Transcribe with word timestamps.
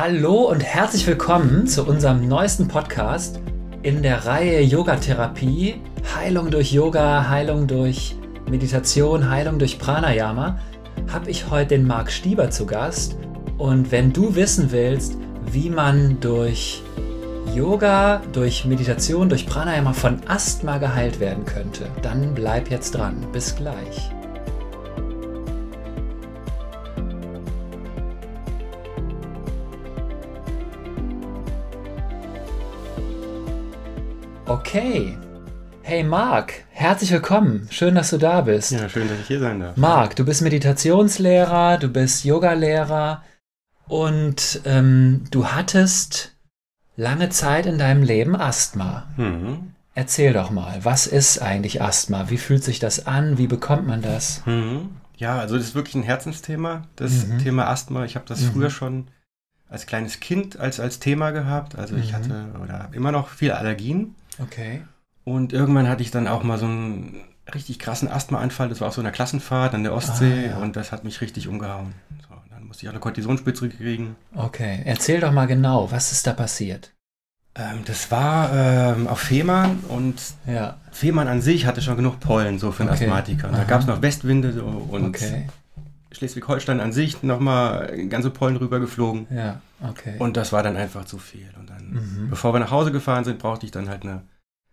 Hallo 0.00 0.48
und 0.48 0.60
herzlich 0.60 1.04
willkommen 1.08 1.66
zu 1.66 1.84
unserem 1.84 2.28
neuesten 2.28 2.68
Podcast 2.68 3.40
in 3.82 4.00
der 4.00 4.26
Reihe 4.26 4.60
Yogatherapie. 4.62 5.82
Heilung 6.14 6.52
durch 6.52 6.70
Yoga, 6.70 7.28
Heilung 7.28 7.66
durch 7.66 8.14
Meditation, 8.48 9.28
Heilung 9.28 9.58
durch 9.58 9.76
Pranayama. 9.80 10.60
Habe 11.12 11.28
ich 11.28 11.50
heute 11.50 11.70
den 11.70 11.84
Marc 11.84 12.12
Stieber 12.12 12.48
zu 12.48 12.64
Gast. 12.64 13.16
Und 13.56 13.90
wenn 13.90 14.12
du 14.12 14.36
wissen 14.36 14.70
willst, 14.70 15.16
wie 15.50 15.68
man 15.68 16.20
durch 16.20 16.80
Yoga, 17.56 18.22
durch 18.32 18.66
Meditation, 18.66 19.28
durch 19.28 19.46
Pranayama 19.46 19.94
von 19.94 20.20
Asthma 20.28 20.78
geheilt 20.78 21.18
werden 21.18 21.44
könnte, 21.44 21.86
dann 22.02 22.36
bleib 22.36 22.70
jetzt 22.70 22.92
dran. 22.94 23.16
Bis 23.32 23.56
gleich. 23.56 24.12
Okay. 34.48 35.18
Hey 35.82 36.02
Marc, 36.02 36.64
herzlich 36.70 37.12
willkommen. 37.12 37.68
Schön, 37.70 37.94
dass 37.94 38.08
du 38.08 38.16
da 38.16 38.40
bist. 38.40 38.72
Ja, 38.72 38.88
schön, 38.88 39.06
dass 39.06 39.20
ich 39.20 39.26
hier 39.26 39.40
sein 39.40 39.60
darf. 39.60 39.76
Marc, 39.76 40.16
du 40.16 40.24
bist 40.24 40.40
Meditationslehrer, 40.40 41.76
du 41.76 41.88
bist 41.88 42.24
Yogalehrer 42.24 43.22
und 43.88 44.62
ähm, 44.64 45.24
du 45.30 45.48
hattest 45.48 46.34
lange 46.96 47.28
Zeit 47.28 47.66
in 47.66 47.76
deinem 47.76 48.02
Leben 48.02 48.34
Asthma. 48.34 49.06
Mhm. 49.18 49.74
Erzähl 49.94 50.32
doch 50.32 50.50
mal, 50.50 50.82
was 50.82 51.06
ist 51.06 51.42
eigentlich 51.42 51.82
Asthma? 51.82 52.30
Wie 52.30 52.38
fühlt 52.38 52.64
sich 52.64 52.78
das 52.78 53.06
an? 53.06 53.36
Wie 53.36 53.48
bekommt 53.48 53.86
man 53.86 54.00
das? 54.00 54.46
Mhm. 54.46 54.96
Ja, 55.18 55.38
also 55.38 55.56
das 55.56 55.64
ist 55.66 55.74
wirklich 55.74 55.94
ein 55.94 56.04
Herzensthema, 56.04 56.84
das 56.96 57.26
mhm. 57.26 57.38
Thema 57.40 57.68
Asthma. 57.68 58.06
Ich 58.06 58.14
habe 58.14 58.24
das 58.26 58.40
mhm. 58.40 58.52
früher 58.52 58.70
schon 58.70 59.08
als 59.68 59.84
kleines 59.84 60.20
Kind 60.20 60.58
als, 60.58 60.80
als 60.80 61.00
Thema 61.00 61.32
gehabt. 61.32 61.76
Also 61.76 61.96
ich 61.96 62.12
mhm. 62.12 62.16
hatte 62.16 62.46
oder 62.64 62.78
habe 62.78 62.96
immer 62.96 63.12
noch 63.12 63.28
viele 63.28 63.58
Allergien. 63.58 64.14
Okay. 64.38 64.82
Und 65.24 65.52
irgendwann 65.52 65.88
hatte 65.88 66.02
ich 66.02 66.10
dann 66.10 66.26
auch 66.26 66.42
mal 66.42 66.58
so 66.58 66.66
einen 66.66 67.22
richtig 67.54 67.78
krassen 67.78 68.08
Asthmaanfall. 68.08 68.68
Das 68.68 68.80
war 68.80 68.88
auf 68.88 68.94
so 68.94 69.00
einer 69.00 69.10
Klassenfahrt 69.10 69.74
an 69.74 69.82
der 69.82 69.94
Ostsee 69.94 70.46
ah, 70.46 70.50
ja. 70.50 70.58
und 70.58 70.76
das 70.76 70.92
hat 70.92 71.04
mich 71.04 71.20
richtig 71.20 71.48
umgehauen. 71.48 71.94
So, 72.28 72.34
dann 72.50 72.66
musste 72.66 72.84
ich 72.84 72.88
auch 72.88 72.92
eine 72.92 73.00
Kortisonspitze 73.00 73.68
kriegen. 73.68 74.16
Okay, 74.34 74.82
erzähl 74.84 75.20
doch 75.20 75.32
mal 75.32 75.46
genau, 75.46 75.90
was 75.90 76.12
ist 76.12 76.26
da 76.26 76.32
passiert? 76.32 76.92
Ähm, 77.54 77.82
das 77.84 78.10
war 78.10 78.52
ähm, 78.54 79.08
auf 79.08 79.20
Fehmarn 79.20 79.80
und 79.88 80.20
ja. 80.46 80.76
Fehmarn 80.92 81.28
an 81.28 81.42
sich 81.42 81.66
hatte 81.66 81.82
schon 81.82 81.96
genug 81.96 82.20
Pollen 82.20 82.58
so 82.58 82.70
für 82.70 82.84
einen 82.84 82.92
okay. 82.92 83.04
Asthmatiker. 83.04 83.48
Und 83.48 83.58
da 83.58 83.64
gab 83.64 83.80
es 83.80 83.86
noch 83.86 84.00
Westwinde 84.00 84.52
so, 84.52 84.64
und 84.64 85.08
okay. 85.08 85.48
Schleswig-Holstein 86.12 86.80
an 86.80 86.92
sich 86.92 87.22
nochmal 87.22 88.08
ganze 88.08 88.30
Pollen 88.30 88.56
rübergeflogen. 88.56 89.26
Ja, 89.30 89.60
okay. 89.86 90.16
Und 90.18 90.36
das 90.36 90.52
war 90.52 90.62
dann 90.62 90.76
einfach 90.76 91.04
zu 91.04 91.18
viel. 91.18 91.50
Und 91.58 91.68
dann, 91.68 91.90
mhm. 91.90 92.30
bevor 92.30 92.54
wir 92.54 92.60
nach 92.60 92.70
Hause 92.70 92.92
gefahren 92.92 93.24
sind, 93.24 93.38
brauchte 93.38 93.66
ich 93.66 93.72
dann 93.72 93.88
halt 93.88 94.02
eine 94.02 94.22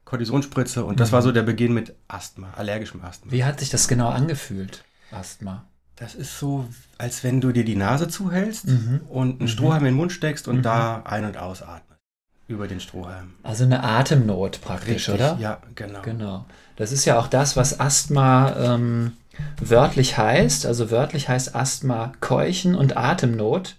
Kortisonspritze 0.06 0.86
und 0.86 1.00
das 1.00 1.12
war 1.12 1.22
so 1.22 1.30
mhm. 1.30 1.34
der 1.34 1.42
Beginn 1.42 1.74
mit 1.74 1.96
Asthma, 2.08 2.54
allergischem 2.56 3.04
Asthma. 3.04 3.32
Wie 3.32 3.44
hat 3.44 3.60
sich 3.60 3.72
das 3.72 3.88
genau 3.88 4.10
angefühlt, 4.10 4.84
Asthma? 5.12 5.66
Das 5.96 6.14
ist 6.14 6.38
so, 6.38 6.68
als 6.98 7.24
wenn 7.24 7.42
du 7.42 7.52
dir 7.52 7.66
die 7.66 7.76
Nase 7.76 8.08
zuhältst 8.08 8.68
mhm. 8.68 9.02
und 9.10 9.30
einen 9.30 9.40
mhm. 9.42 9.48
Strohhalm 9.48 9.86
in 9.86 9.94
den 9.94 9.96
Mund 9.96 10.12
steckst 10.12 10.48
und 10.48 10.58
mhm. 10.58 10.62
da 10.62 11.02
ein- 11.06 11.26
und 11.26 11.38
ausatmest. 11.38 12.00
Über 12.48 12.68
den 12.68 12.80
Strohhalm. 12.80 13.34
Also 13.42 13.64
eine 13.64 13.84
Atemnot 13.84 14.62
praktisch, 14.62 15.10
Richtig, 15.10 15.16
oder? 15.16 15.38
Ja, 15.40 15.58
genau. 15.74 16.02
Genau. 16.04 16.46
Das 16.76 16.92
ist 16.92 17.06
ja 17.06 17.18
auch 17.18 17.28
das, 17.28 17.58
was 17.58 17.80
Asthma 17.80 18.76
ähm, 18.76 19.14
wörtlich 19.60 20.18
heißt. 20.18 20.66
Also 20.66 20.92
wörtlich 20.92 21.30
heißt 21.30 21.56
Asthma 21.56 22.14
Keuchen 22.20 22.76
und 22.76 22.98
Atemnot. 22.98 23.76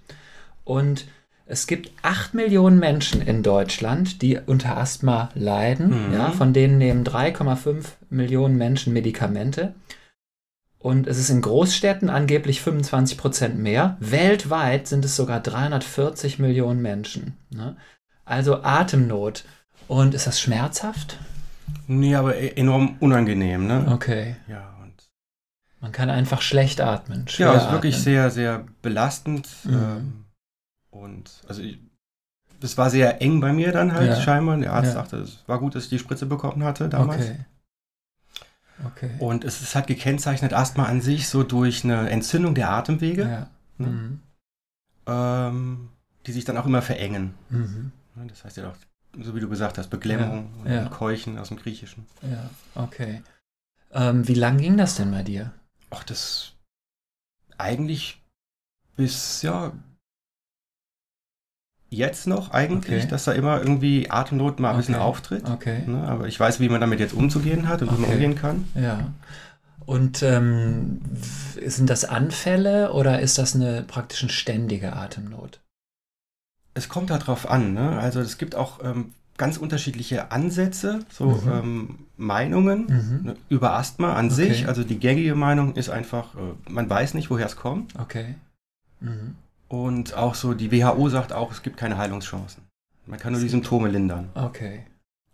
Und 0.64 1.06
es 1.46 1.68
gibt 1.68 1.92
8 2.02 2.34
Millionen 2.34 2.78
Menschen 2.78 3.22
in 3.22 3.44
Deutschland, 3.44 4.20
die 4.20 4.38
unter 4.44 4.76
Asthma 4.76 5.30
leiden. 5.34 6.08
Mhm. 6.08 6.14
Ja, 6.14 6.30
von 6.32 6.52
denen 6.52 6.78
nehmen 6.78 7.04
3,5 7.04 7.84
Millionen 8.10 8.56
Menschen 8.56 8.92
Medikamente. 8.92 9.74
Und 10.78 11.06
es 11.06 11.18
ist 11.18 11.30
in 11.30 11.42
Großstädten 11.42 12.10
angeblich 12.10 12.60
25 12.60 13.16
Prozent 13.16 13.58
mehr. 13.58 13.96
Weltweit 14.00 14.86
sind 14.86 15.04
es 15.04 15.16
sogar 15.16 15.40
340 15.40 16.38
Millionen 16.38 16.82
Menschen. 16.82 17.36
Ne? 17.50 17.76
Also 18.24 18.62
Atemnot. 18.62 19.44
Und 19.88 20.14
ist 20.14 20.26
das 20.26 20.40
schmerzhaft? 20.40 21.18
Nee, 21.86 22.16
aber 22.16 22.36
e-, 22.36 22.52
enorm 22.56 22.96
unangenehm. 23.00 23.66
Ne? 23.66 23.86
Okay. 23.92 24.36
Ja, 24.48 24.65
man 25.80 25.92
kann 25.92 26.10
einfach 26.10 26.42
schlecht 26.42 26.80
atmen. 26.80 27.26
Ja, 27.36 27.54
es 27.54 27.64
ist 27.64 27.72
wirklich 27.72 27.96
sehr, 27.96 28.30
sehr 28.30 28.64
belastend. 28.82 29.48
Mhm. 29.64 29.74
Ähm, 29.74 30.24
und 30.90 31.30
also 31.48 31.62
ich, 31.62 31.78
das 32.60 32.78
war 32.78 32.90
sehr 32.90 33.20
eng 33.20 33.40
bei 33.40 33.52
mir 33.52 33.72
dann 33.72 33.92
halt 33.92 34.10
ja. 34.10 34.20
scheinbar. 34.20 34.56
Der 34.56 34.72
Arzt 34.72 34.88
ja. 34.88 34.94
sagte, 34.94 35.18
es 35.18 35.44
war 35.46 35.58
gut, 35.58 35.74
dass 35.74 35.84
ich 35.84 35.90
die 35.90 35.98
Spritze 35.98 36.26
bekommen 36.26 36.64
hatte 36.64 36.88
damals. 36.88 37.24
Okay. 37.24 37.44
Okay. 38.84 39.10
Und 39.20 39.44
es 39.44 39.62
ist 39.62 39.74
halt 39.74 39.86
gekennzeichnet 39.86 40.52
Asthma 40.52 40.84
an 40.84 41.00
sich 41.00 41.28
so 41.28 41.42
durch 41.42 41.84
eine 41.84 42.10
Entzündung 42.10 42.54
der 42.54 42.70
Atemwege, 42.70 43.22
ja. 43.22 43.50
ne? 43.78 43.86
mhm. 43.86 44.20
ähm, 45.06 45.88
die 46.26 46.32
sich 46.32 46.44
dann 46.44 46.58
auch 46.58 46.66
immer 46.66 46.82
verengen. 46.82 47.34
Mhm. 47.48 47.92
Das 48.28 48.44
heißt 48.44 48.58
ja 48.58 48.70
auch, 48.70 48.76
so 49.18 49.34
wie 49.34 49.40
du 49.40 49.48
gesagt 49.48 49.78
hast, 49.78 49.88
Beklemmung 49.88 50.50
und 50.64 50.90
Keuchen 50.90 51.38
aus 51.38 51.48
dem 51.48 51.56
Griechischen. 51.56 52.06
Ja, 52.22 52.50
okay. 52.74 53.22
Ähm, 53.92 54.26
wie 54.28 54.34
lang 54.34 54.58
ging 54.58 54.76
das 54.76 54.96
denn 54.96 55.10
bei 55.10 55.22
dir? 55.22 55.52
Ach, 55.90 56.04
das 56.04 56.52
eigentlich 57.58 58.22
bis, 58.96 59.42
ja, 59.42 59.72
jetzt 61.88 62.26
noch 62.26 62.50
eigentlich, 62.50 63.02
okay. 63.02 63.10
dass 63.10 63.24
da 63.24 63.32
immer 63.32 63.60
irgendwie 63.60 64.10
Atemnot 64.10 64.58
mal 64.58 64.68
ein 64.70 64.74
okay. 64.74 64.86
bisschen 64.86 64.94
auftritt. 64.96 65.48
Okay. 65.48 65.82
Ne? 65.86 66.06
Aber 66.06 66.26
ich 66.26 66.38
weiß, 66.38 66.60
wie 66.60 66.68
man 66.68 66.80
damit 66.80 67.00
jetzt 67.00 67.14
umzugehen 67.14 67.68
hat 67.68 67.82
und 67.82 67.88
okay. 67.88 67.98
wie 67.98 68.02
man 68.02 68.10
umgehen 68.10 68.34
kann. 68.34 68.68
Ja. 68.74 69.12
Und 69.84 70.22
ähm, 70.22 71.00
sind 71.64 71.88
das 71.88 72.04
Anfälle 72.04 72.92
oder 72.92 73.20
ist 73.20 73.38
das 73.38 73.54
eine 73.54 73.82
praktisch 73.82 74.22
eine 74.22 74.32
ständige 74.32 74.94
Atemnot? 74.94 75.60
Es 76.74 76.88
kommt 76.88 77.10
darauf 77.10 77.48
an. 77.48 77.72
Ne? 77.72 77.98
Also 77.98 78.20
es 78.20 78.36
gibt 78.36 78.56
auch 78.56 78.82
ähm, 78.82 79.14
ganz 79.38 79.56
unterschiedliche 79.56 80.30
Ansätze, 80.30 81.00
so 81.10 81.26
mhm. 81.26 81.52
ähm, 81.52 81.98
Meinungen 82.16 82.86
mhm. 82.86 83.20
ne, 83.24 83.36
über 83.48 83.74
Asthma 83.74 84.14
an 84.14 84.30
sich. 84.30 84.68
Also 84.68 84.84
die 84.84 84.98
gängige 84.98 85.34
Meinung 85.34 85.74
ist 85.74 85.90
einfach, 85.90 86.34
äh, 86.34 86.70
man 86.70 86.88
weiß 86.88 87.14
nicht, 87.14 87.30
woher 87.30 87.46
es 87.46 87.56
kommt. 87.56 87.94
Okay. 87.98 88.34
Mhm. 89.00 89.36
Und 89.68 90.14
auch 90.14 90.34
so, 90.34 90.54
die 90.54 90.70
WHO 90.70 91.08
sagt 91.08 91.32
auch, 91.32 91.50
es 91.52 91.62
gibt 91.62 91.76
keine 91.76 91.98
Heilungschancen. 91.98 92.62
Man 93.06 93.18
kann 93.18 93.32
nur 93.32 93.42
die 93.42 93.48
Symptome 93.48 93.88
lindern. 93.88 94.30
Okay. 94.34 94.84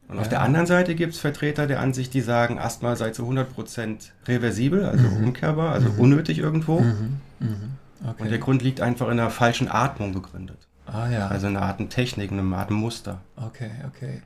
Und 0.08 0.16
ja. 0.16 0.22
auf 0.22 0.28
der 0.28 0.42
anderen 0.42 0.66
Seite 0.66 0.94
gibt 0.94 1.14
es 1.14 1.20
Vertreter 1.20 1.66
der 1.66 1.80
Ansicht, 1.80 2.12
die 2.12 2.20
sagen, 2.20 2.58
Asthma 2.58 2.96
sei 2.96 3.10
zu 3.10 3.28
100% 3.28 4.10
reversibel, 4.26 4.84
also 4.84 5.06
mhm. 5.06 5.24
umkehrbar, 5.24 5.72
also 5.72 5.88
mhm. 5.90 5.98
unnötig 5.98 6.38
irgendwo. 6.38 6.80
Mhm. 6.80 7.18
Okay. 7.40 8.22
Und 8.22 8.30
der 8.30 8.38
Grund 8.38 8.62
liegt 8.62 8.80
einfach 8.80 9.06
in 9.06 9.12
einer 9.12 9.30
falschen 9.30 9.70
Atmung 9.70 10.12
begründet. 10.12 10.58
Ah 10.92 11.08
ja. 11.08 11.28
Also 11.28 11.46
in 11.46 11.56
einer 11.56 11.66
Atemtechnik, 11.66 12.30
in 12.30 12.38
einem 12.38 12.52
Atemmuster. 12.52 13.20
Okay, 13.36 13.70
okay. 13.86 14.22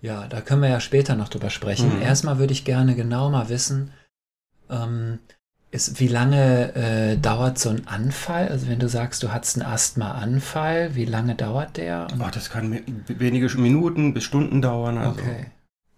Ja, 0.00 0.26
da 0.26 0.40
können 0.40 0.62
wir 0.62 0.68
ja 0.68 0.80
später 0.80 1.14
noch 1.16 1.28
drüber 1.28 1.50
sprechen. 1.50 1.96
Mhm. 1.96 2.02
Erstmal 2.02 2.38
würde 2.38 2.52
ich 2.52 2.64
gerne 2.64 2.94
genau 2.94 3.30
mal 3.30 3.48
wissen, 3.48 3.90
ähm, 4.70 5.18
ist, 5.70 5.98
wie 5.98 6.06
lange 6.06 6.74
äh, 6.76 7.16
dauert 7.16 7.58
so 7.58 7.68
ein 7.70 7.88
Anfall? 7.88 8.48
Also 8.48 8.68
wenn 8.68 8.78
du 8.78 8.88
sagst, 8.88 9.24
du 9.24 9.32
hattest 9.32 9.56
einen 9.60 9.66
Asthma-Anfall, 9.66 10.94
wie 10.94 11.04
lange 11.04 11.34
dauert 11.34 11.76
der? 11.76 12.06
Oh, 12.20 12.28
das 12.32 12.48
kann 12.48 12.80
wenige 13.08 13.48
Minuten 13.58 14.14
bis 14.14 14.22
Stunden 14.22 14.62
dauern. 14.62 14.98
Also, 14.98 15.20
okay. 15.20 15.46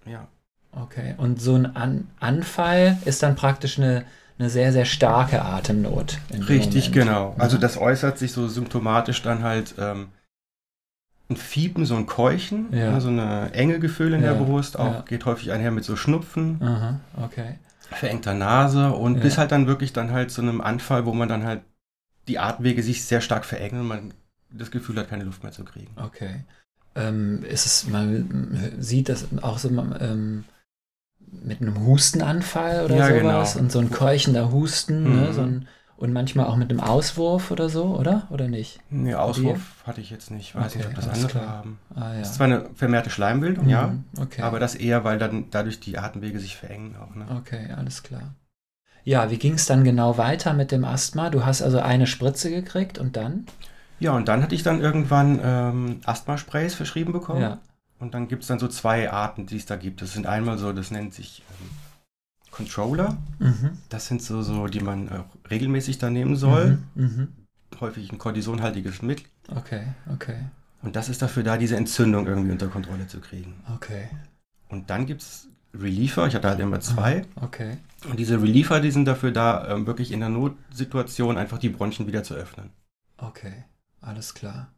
Ja. 0.07 0.29
Okay. 0.73 1.15
Und 1.19 1.43
so 1.43 1.55
ein 1.55 1.77
An 1.77 2.09
Anfall 2.21 2.97
ist 3.05 3.23
dann 3.23 3.37
praktisch 3.37 3.79
eine, 3.79 4.05
eine 4.39 4.51
sehr, 4.51 4.73
sehr 4.73 4.85
starke 4.85 5.43
Atemnot. 5.43 6.19
Richtig, 6.49 6.93
genau. 6.93 7.35
Also 7.39 7.59
das 7.59 7.79
äußert 7.79 8.19
sich 8.19 8.33
so 8.33 8.49
symptomatisch 8.49 9.23
dann 9.23 9.43
halt 9.43 9.75
ähm, 9.79 10.09
ein 11.29 11.37
Fiepen, 11.37 11.87
so 11.87 11.97
ein 11.97 12.07
Keuchen, 12.07 12.67
ja. 12.73 12.93
ne, 12.93 13.01
so 13.01 13.09
eine 13.09 13.53
enge 13.53 13.79
Gefühl 13.79 14.13
in 14.13 14.23
ja. 14.23 14.33
der 14.33 14.41
Brust, 14.41 14.79
auch 14.79 14.95
ja. 14.95 15.01
geht 15.03 15.25
häufig 15.25 15.53
einher 15.53 15.71
mit 15.71 15.85
so 15.85 15.97
Schnupfen. 15.97 16.63
Aha, 16.63 17.01
okay 17.25 17.57
verengter 17.91 18.35
Nase 18.35 18.93
und 18.93 19.21
bis 19.21 19.39
halt 19.39 19.53
dann 19.53 19.67
wirklich 19.67 19.93
dann 19.93 20.11
halt 20.11 20.31
zu 20.31 20.43
einem 20.43 20.61
Anfall, 20.61 21.07
wo 21.07 21.13
man 21.13 21.29
dann 21.29 21.45
halt 21.45 21.63
die 22.29 22.39
Atemwege 22.39 22.83
sich 22.83 23.05
sehr 23.05 23.21
stark 23.21 23.45
verengen 23.45 23.81
und 23.81 23.87
man 23.87 24.15
das 24.51 24.71
Gefühl 24.71 24.97
hat, 24.97 25.09
keine 25.09 25.25
Luft 25.25 25.43
mehr 25.43 25.53
zu 25.53 25.65
kriegen. 25.65 25.93
Okay. 25.97 26.45
Ähm, 26.95 27.45
ist 27.45 27.67
es, 27.67 27.87
man 27.89 28.75
sieht 28.79 29.09
das 29.09 29.27
auch 29.43 29.59
so 29.59 29.69
ähm, 29.69 30.45
mit 31.43 31.61
einem 31.61 31.87
Hustenanfall 31.87 32.85
oder 32.85 32.97
ja, 32.97 33.07
sowas 33.07 33.53
genau. 33.53 33.65
und 33.65 33.73
so 33.73 33.79
ein 33.79 33.91
keuchender 33.91 34.53
Husten, 34.53 35.03
ne, 35.03 35.09
mhm. 35.09 35.21
ne, 35.21 35.33
so 35.33 35.43
ein 35.43 35.69
und 35.97 36.13
manchmal 36.13 36.47
auch 36.47 36.57
mit 36.57 36.71
einem 36.71 36.81
Auswurf 36.81 37.51
oder 37.51 37.69
so, 37.71 37.97
oder? 37.97 38.27
Oder 38.31 38.49
nicht? 38.49 38.81
Nee, 38.91 39.15
Auswurf 39.15 39.83
hatte 39.87 40.03
ich 40.03 40.11
jetzt 40.11 40.31
nicht. 40.31 40.49
Ich 40.49 40.55
weiß 40.55 40.77
okay, 40.77 40.79
nicht, 40.79 40.89
ob 40.89 40.95
das 40.95 41.09
andere 41.09 41.29
klar. 41.29 41.49
haben. 41.49 41.79
Ah, 41.95 42.13
ja. 42.13 42.19
Das 42.19 42.31
ist 42.31 42.35
zwar 42.35 42.47
eine 42.47 42.69
vermehrte 42.75 43.09
Schleimbildung, 43.09 43.65
mhm, 43.65 43.71
ja. 43.71 43.95
Okay. 44.21 44.43
Aber 44.43 44.61
das 44.61 44.75
eher, 44.75 45.05
weil 45.05 45.19
dann 45.19 45.47
dadurch 45.51 45.81
die 45.81 45.97
Atemwege 45.99 46.39
sich 46.39 46.57
verengen 46.57 46.97
auch. 46.97 47.15
Ne? 47.15 47.27
Okay, 47.39 47.73
alles 47.75 48.03
klar. 48.03 48.35
Ja, 49.05 49.31
wie 49.31 49.39
ging 49.39 49.55
es 49.55 49.67
dann 49.67 49.85
genau 49.85 50.19
weiter 50.19 50.53
mit 50.53 50.71
dem 50.71 50.85
Asthma? 50.85 51.31
Du 51.31 51.47
hast 51.47 51.63
also 51.63 51.79
eine 51.79 52.07
Spritze 52.07 52.51
gekriegt 52.51 52.99
und 52.99 53.17
dann? 53.17 53.47
Ja, 53.99 54.13
und 54.13 54.29
dann 54.29 54.43
hatte 54.43 54.55
ich 54.55 54.63
dann 54.63 54.81
irgendwann 54.81 55.41
ähm, 55.43 56.01
Asthma-Sprays 56.05 56.75
verschrieben 56.75 57.13
bekommen. 57.13 57.41
Ja. 57.41 57.59
Und 57.99 58.15
dann 58.15 58.29
gibt 58.29 58.43
es 58.43 58.49
dann 58.49 58.59
so 58.59 58.69
zwei 58.69 59.11
Arten, 59.11 59.47
die 59.47 59.57
es 59.57 59.67
da 59.67 59.77
gibt. 59.77 60.03
Das 60.03 60.13
sind 60.13 60.27
einmal 60.27 60.59
so, 60.59 60.73
das 60.73 60.91
nennt 60.91 61.15
sich 61.15 61.43
ähm, 61.51 61.71
Controller. 62.51 63.17
Mhm. 63.39 63.79
Das 63.89 64.07
sind 64.07 64.23
so, 64.23 64.43
so, 64.43 64.67
die 64.67 64.81
man 64.81 65.09
auch 65.11 65.51
regelmäßig 65.51 65.99
da 65.99 66.11
nehmen 66.11 66.37
soll. 66.37 66.79
Mhm. 66.95 67.05
Mhm. 67.05 67.29
Häufig 67.81 68.13
ein 68.13 68.19
kortisonhaltiges 68.19 69.03
Mittel. 69.03 69.27
Okay, 69.55 69.87
okay. 70.13 70.39
Und 70.83 70.97
das 70.97 71.09
ist 71.09 71.23
dafür 71.23 71.43
da, 71.43 71.57
diese 71.57 71.77
Entzündung 71.77 72.27
irgendwie 72.27 72.53
unter 72.53 72.69
Kontrolle 72.69 73.07
zu 73.07 73.21
kriegen. 73.21 73.63
Okay. 73.75 74.09
Und 74.69 74.91
dann 74.91 75.07
gibt 75.07 75.23
es 75.23 75.49
Reliefer, 75.75 76.27
ich 76.27 76.35
hatte 76.35 76.49
halt 76.49 76.61
immer 76.61 76.81
zwei. 76.81 77.25
Okay. 77.37 77.79
Und 78.09 78.19
diese 78.19 78.41
Reliefer, 78.41 78.81
die 78.81 78.91
sind 78.91 79.05
dafür 79.05 79.33
da, 79.33 79.69
ähm, 79.69 79.87
wirklich 79.87 80.13
in 80.13 80.21
der 80.21 80.29
Notsituation 80.29 81.37
einfach 81.37 81.59
die 81.59 81.69
Bronchien 81.69 82.07
wieder 82.07 82.23
zu 82.23 82.35
öffnen. 82.35 82.71
Okay, 83.19 83.65
alles 84.01 84.35
klar. 84.35 84.73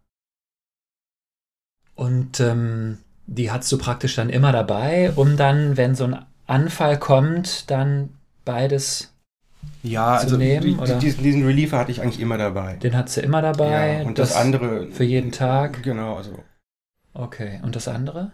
Und 1.95 2.41
ähm, 2.41 2.99
die 3.29 3.51
hast 3.51 3.71
du 3.71 3.79
praktisch 3.79 4.17
dann 4.17 4.31
immer 4.31 4.53
dabei, 4.53 5.13
um 5.15 5.37
dann, 5.37 5.77
wenn 5.77 5.95
so 5.95 6.05
ein 6.05 6.25
Anfall 6.47 6.99
kommt, 6.99 7.71
dann 7.71 8.09
beides 8.45 9.13
ja, 9.83 10.17
zu 10.17 10.25
also 10.25 10.37
nehmen? 10.39 10.79
Die? 11.01 11.13
Diesen, 11.15 11.45
Reliefer 11.45 11.79
hatte 11.79 11.93
ich 11.93 12.01
eigentlich 12.01 12.21
immer 12.21 12.39
dabei. 12.39 12.77
Den 12.77 12.97
hattest 12.97 13.19
du 13.19 13.21
immer 13.21 13.43
dabei? 13.43 13.99
Ja, 13.99 14.07
und 14.07 14.19
das, 14.19 14.31
das, 14.31 14.39
andere. 14.39 14.91
Für 14.91 15.05
jeden 15.05 15.31
Tag? 15.31 15.83
Genau, 15.83 16.17
also. 16.17 16.43
Okay, 17.13 17.61
und 17.63 17.77
das 17.77 17.87
andere? 17.87 18.33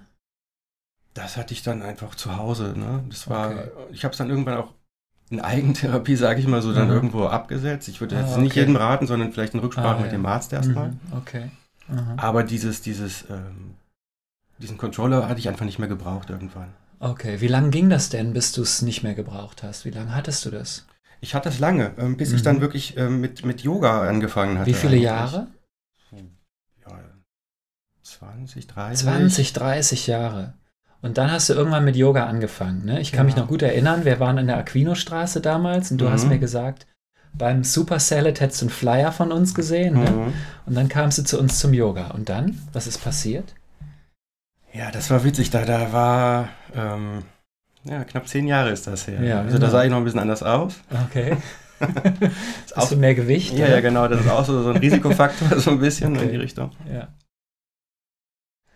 Das 1.12 1.36
hatte 1.36 1.54
ich 1.54 1.62
dann 1.62 1.82
einfach 1.82 2.14
zu 2.14 2.36
Hause. 2.36 2.74
Ne? 2.76 3.04
Das 3.08 3.28
war, 3.28 3.50
okay. 3.50 3.68
ich 3.92 4.04
habe 4.04 4.12
es 4.12 4.18
dann 4.18 4.30
irgendwann 4.30 4.58
auch 4.58 4.74
in 5.30 5.40
Eigentherapie, 5.40 6.16
sage 6.16 6.38
ich 6.40 6.46
mal 6.46 6.62
so, 6.62 6.72
dann 6.72 6.88
mhm. 6.88 6.94
irgendwo 6.94 7.24
abgesetzt. 7.26 7.88
Ich 7.88 8.00
würde 8.00 8.16
ah, 8.16 8.20
jetzt 8.20 8.32
okay. 8.32 8.42
nicht 8.42 8.54
jedem 8.54 8.76
raten, 8.76 9.06
sondern 9.06 9.32
vielleicht 9.32 9.54
in 9.54 9.60
Rücksprache 9.60 9.96
ah, 9.96 10.02
mit 10.02 10.06
ja. 10.06 10.12
dem 10.12 10.26
Arzt 10.26 10.52
erstmal. 10.52 10.90
Mhm. 10.90 10.98
Okay. 11.18 11.50
Mhm. 11.88 12.14
Aber 12.16 12.44
dieses, 12.44 12.82
dieses, 12.82 13.24
ähm, 13.28 13.74
diesen 14.64 14.78
Controller 14.78 15.28
hatte 15.28 15.40
ich 15.40 15.48
einfach 15.48 15.66
nicht 15.66 15.78
mehr 15.78 15.88
gebraucht 15.88 16.30
irgendwann. 16.30 16.72
Okay, 16.98 17.42
wie 17.42 17.48
lange 17.48 17.68
ging 17.68 17.90
das 17.90 18.08
denn, 18.08 18.32
bis 18.32 18.52
du 18.52 18.62
es 18.62 18.80
nicht 18.80 19.02
mehr 19.02 19.14
gebraucht 19.14 19.62
hast? 19.62 19.84
Wie 19.84 19.90
lange 19.90 20.14
hattest 20.14 20.44
du 20.46 20.50
das? 20.50 20.86
Ich 21.20 21.34
hatte 21.34 21.50
es 21.50 21.58
lange, 21.58 21.92
ähm, 21.98 22.16
bis 22.16 22.32
ich 22.32 22.42
dann 22.42 22.56
mhm. 22.56 22.60
wirklich 22.62 22.96
ähm, 22.96 23.20
mit, 23.20 23.44
mit 23.44 23.60
Yoga 23.60 24.08
angefangen 24.08 24.58
hatte. 24.58 24.70
Wie 24.70 24.74
viele 24.74 24.92
eigentlich. 24.92 25.04
Jahre? 25.04 25.46
Ja, 26.80 26.98
20, 28.02 28.66
30. 28.66 29.04
20, 29.04 29.52
30 29.52 30.06
Jahre. 30.06 30.54
Und 31.02 31.18
dann 31.18 31.30
hast 31.30 31.50
du 31.50 31.52
irgendwann 31.52 31.84
mit 31.84 31.96
Yoga 31.96 32.24
angefangen. 32.24 32.86
Ne? 32.86 33.00
Ich 33.00 33.12
kann 33.12 33.20
ja. 33.20 33.24
mich 33.24 33.36
noch 33.36 33.48
gut 33.48 33.60
erinnern, 33.60 34.06
wir 34.06 34.18
waren 34.18 34.38
in 34.38 34.46
der 34.46 34.56
Aquino-Straße 34.56 35.42
damals 35.42 35.90
und 35.90 35.98
du 35.98 36.06
mhm. 36.06 36.10
hast 36.10 36.26
mir 36.26 36.38
gesagt, 36.38 36.86
beim 37.34 37.64
Super 37.64 37.98
Salad 37.98 38.40
hättest 38.40 38.62
du 38.62 38.66
einen 38.66 38.70
Flyer 38.70 39.12
von 39.12 39.30
uns 39.30 39.54
gesehen. 39.54 40.02
Ne? 40.02 40.10
Mhm. 40.10 40.32
Und 40.64 40.74
dann 40.74 40.88
kamst 40.88 41.18
du 41.18 41.22
zu 41.22 41.38
uns 41.38 41.58
zum 41.58 41.74
Yoga. 41.74 42.12
Und 42.12 42.30
dann, 42.30 42.58
was 42.72 42.86
ist 42.86 43.04
passiert? 43.04 43.54
Ja, 44.74 44.90
das 44.90 45.10
war 45.10 45.22
witzig. 45.24 45.50
Da, 45.50 45.64
da 45.64 45.92
war, 45.92 46.48
ähm, 46.74 47.22
ja, 47.84 48.02
knapp 48.04 48.26
zehn 48.26 48.46
Jahre 48.46 48.70
ist 48.70 48.86
das 48.86 49.06
her. 49.06 49.22
Ja, 49.22 49.38
also 49.40 49.52
genau. 49.52 49.66
da 49.66 49.70
sah 49.70 49.84
ich 49.84 49.90
noch 49.90 49.98
ein 49.98 50.04
bisschen 50.04 50.20
anders 50.20 50.42
aus. 50.42 50.80
Okay. 51.06 51.36
ist 52.64 52.76
auch 52.76 52.90
mehr 52.96 53.14
Gewicht? 53.14 53.52
Ja, 53.54 53.68
ja, 53.68 53.80
genau. 53.80 54.08
Das 54.08 54.20
ist 54.20 54.28
auch 54.28 54.44
so, 54.44 54.62
so 54.62 54.70
ein 54.70 54.76
Risikofaktor, 54.76 55.58
so 55.60 55.70
ein 55.70 55.78
bisschen 55.78 56.16
okay. 56.16 56.24
in 56.24 56.30
die 56.32 56.36
Richtung. 56.36 56.72
Ja. 56.92 57.08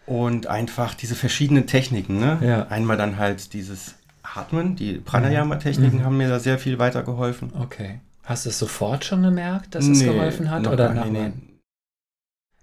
Und 0.06 0.46
einfach 0.46 0.94
diese 0.94 1.16
verschiedenen 1.16 1.66
Techniken. 1.66 2.18
Ne? 2.18 2.38
Ja. 2.42 2.66
Einmal 2.68 2.96
dann 2.96 3.18
halt 3.18 3.52
dieses 3.52 3.96
Atmen, 4.22 4.76
die 4.76 4.98
Pranayama-Techniken 4.98 5.98
mhm. 5.98 6.04
haben 6.04 6.16
mir 6.16 6.28
da 6.28 6.38
sehr 6.38 6.58
viel 6.58 6.78
weitergeholfen. 6.78 7.52
Okay. 7.58 8.00
Hast 8.22 8.44
du 8.44 8.50
es 8.50 8.58
sofort 8.58 9.04
schon 9.04 9.22
gemerkt, 9.22 9.74
dass 9.74 9.86
es 9.86 10.00
geholfen 10.00 10.50
hat? 10.50 10.66
Oder 10.66 10.92
nach, 10.92 11.06
nee, 11.06 11.32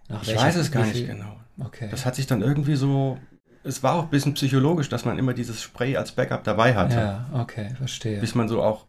nach 0.08 0.24
Ich 0.24 0.36
weiß 0.36 0.56
es 0.56 0.72
gar 0.72 0.86
nicht 0.86 1.08
genau. 1.08 1.36
Okay. 1.60 1.88
Das 1.90 2.06
hat 2.06 2.16
sich 2.16 2.28
dann 2.28 2.42
irgendwie 2.42 2.76
so. 2.76 3.18
Es 3.64 3.82
war 3.82 3.96
auch 3.96 4.04
ein 4.04 4.10
bisschen 4.10 4.36
psychologisch, 4.36 4.90
dass 4.90 5.06
man 5.06 5.18
immer 5.18 5.34
dieses 5.34 5.62
Spray 5.62 5.98
als 5.98 6.12
Backup 6.12 6.44
dabei 6.44 6.76
hatte. 6.76 6.96
Ja, 6.96 7.26
okay, 7.34 7.74
verstehe. 7.78 8.20
Bis 8.20 8.36
man 8.36 8.48
so 8.48 8.62
auch 8.62 8.86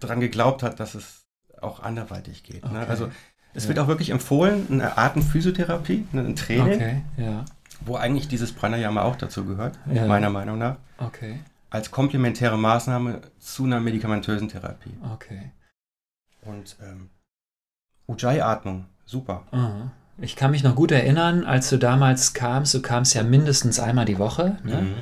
dran 0.00 0.20
geglaubt 0.20 0.62
hat, 0.62 0.80
dass 0.80 0.94
es 0.94 1.26
auch 1.60 1.80
anderweitig 1.80 2.42
geht. 2.42 2.64
Ne? 2.64 2.70
Okay. 2.70 2.78
Ne? 2.80 2.86
Also 2.88 3.10
es 3.54 3.64
ja. 3.64 3.68
wird 3.68 3.78
auch 3.78 3.86
wirklich 3.86 4.10
empfohlen, 4.10 4.66
eine 4.70 4.98
Atemphysiotherapie, 4.98 6.06
ein 6.12 6.34
Training. 6.34 6.74
Okay, 6.74 7.02
ja 7.18 7.44
wo 7.80 7.96
eigentlich 7.96 8.28
dieses 8.28 8.52
Pranayama 8.52 9.02
auch 9.02 9.16
dazu 9.16 9.44
gehört, 9.44 9.78
ja. 9.92 10.06
meiner 10.06 10.30
Meinung 10.30 10.58
nach. 10.58 10.76
Okay. 10.98 11.40
Als 11.70 11.90
komplementäre 11.90 12.58
Maßnahme 12.58 13.22
zu 13.38 13.64
einer 13.64 13.80
medikamentösen 13.80 14.48
Therapie. 14.48 14.96
Okay. 15.14 15.52
Und 16.42 16.76
ähm, 16.82 17.10
Ujjayi-Atmung, 18.06 18.86
super. 19.04 19.46
Aha. 19.52 19.92
Ich 20.20 20.36
kann 20.36 20.50
mich 20.50 20.62
noch 20.62 20.74
gut 20.74 20.92
erinnern, 20.92 21.44
als 21.44 21.70
du 21.70 21.78
damals 21.78 22.34
kamst, 22.34 22.74
du 22.74 22.82
kamst 22.82 23.14
ja 23.14 23.22
mindestens 23.22 23.80
einmal 23.80 24.04
die 24.04 24.18
Woche. 24.18 24.56
Ne? 24.64 24.82
Mhm. 24.82 24.94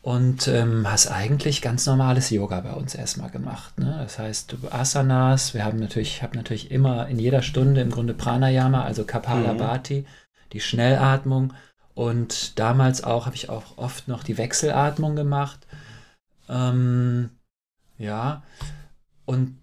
Und 0.00 0.48
ähm, 0.48 0.90
hast 0.90 1.08
eigentlich 1.08 1.60
ganz 1.60 1.84
normales 1.84 2.30
Yoga 2.30 2.60
bei 2.60 2.72
uns 2.72 2.94
erstmal 2.94 3.30
gemacht. 3.30 3.78
Ne? 3.78 3.98
Das 4.00 4.18
heißt, 4.18 4.56
Asanas, 4.70 5.52
wir 5.52 5.64
haben 5.64 5.78
natürlich, 5.78 6.16
ich 6.16 6.22
habe 6.22 6.36
natürlich 6.36 6.70
immer 6.70 7.08
in 7.08 7.18
jeder 7.18 7.42
Stunde 7.42 7.80
im 7.82 7.90
Grunde 7.90 8.14
Pranayama, 8.14 8.84
also 8.84 9.04
Kapalabhati, 9.04 10.00
mhm. 10.00 10.06
die 10.52 10.60
Schnellatmung 10.60 11.52
und 11.98 12.60
damals 12.60 13.02
auch 13.02 13.26
habe 13.26 13.34
ich 13.34 13.48
auch 13.48 13.76
oft 13.76 14.06
noch 14.06 14.22
die 14.22 14.38
Wechselatmung 14.38 15.16
gemacht. 15.16 15.66
Ähm, 16.48 17.30
ja. 17.98 18.44
Und 19.24 19.58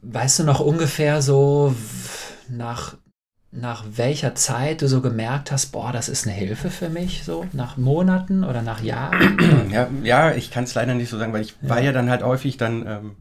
weißt 0.00 0.38
du 0.38 0.44
noch 0.44 0.60
ungefähr 0.60 1.20
so 1.20 1.74
nach, 2.48 2.96
nach 3.52 3.84
welcher 3.96 4.34
Zeit 4.34 4.80
du 4.80 4.88
so 4.88 5.00
gemerkt 5.00 5.50
hast, 5.50 5.72
boah, 5.72 5.92
das 5.92 6.08
ist 6.08 6.26
eine 6.26 6.36
Hilfe 6.36 6.70
für 6.70 6.88
mich, 6.88 7.24
so 7.24 7.46
nach 7.52 7.76
Monaten 7.76 8.44
oder 8.44 8.62
nach 8.62 8.82
Jahren? 8.82 9.38
Ja, 9.70 9.88
ja 10.02 10.34
ich 10.34 10.50
kann 10.50 10.64
es 10.64 10.74
leider 10.74 10.94
nicht 10.94 11.10
so 11.10 11.18
sagen, 11.18 11.32
weil 11.32 11.42
ich 11.42 11.56
ja. 11.60 11.68
war 11.68 11.80
ja 11.80 11.92
dann 11.92 12.10
halt 12.10 12.22
häufig 12.22 12.56
dann 12.56 12.86
ähm, 12.86 13.16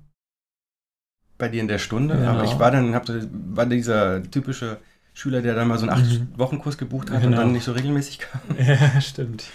bei 1.37 1.49
dir 1.49 1.61
in 1.61 1.67
der 1.67 1.79
Stunde, 1.79 2.15
genau. 2.15 2.31
aber 2.31 2.43
ich 2.43 2.59
war 2.59 2.69
dann, 2.69 2.93
hab, 2.93 3.07
war 3.07 3.65
dieser 3.65 4.21
typische 4.23 4.77
Schüler, 5.13 5.41
der 5.41 5.55
dann 5.55 5.67
mal 5.67 5.79
so 5.79 5.87
einen 5.87 6.29
mhm. 6.37 6.77
gebucht 6.77 7.09
hat 7.09 7.21
genau. 7.21 7.27
und 7.27 7.35
dann 7.35 7.51
nicht 7.51 7.63
so 7.63 7.71
regelmäßig 7.71 8.19
kam. 8.19 8.41
Ja, 8.57 9.01
stimmt. 9.01 9.45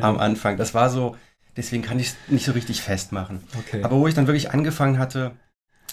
Am 0.00 0.18
Anfang. 0.18 0.56
Das 0.56 0.72
war 0.72 0.88
so, 0.88 1.16
deswegen 1.56 1.82
kann 1.82 1.98
ich 1.98 2.08
es 2.08 2.16
nicht 2.28 2.44
so 2.44 2.52
richtig 2.52 2.80
festmachen. 2.80 3.40
Okay. 3.58 3.82
Aber 3.82 3.96
wo 3.96 4.08
ich 4.08 4.14
dann 4.14 4.26
wirklich 4.26 4.50
angefangen 4.50 4.98
hatte, 4.98 5.32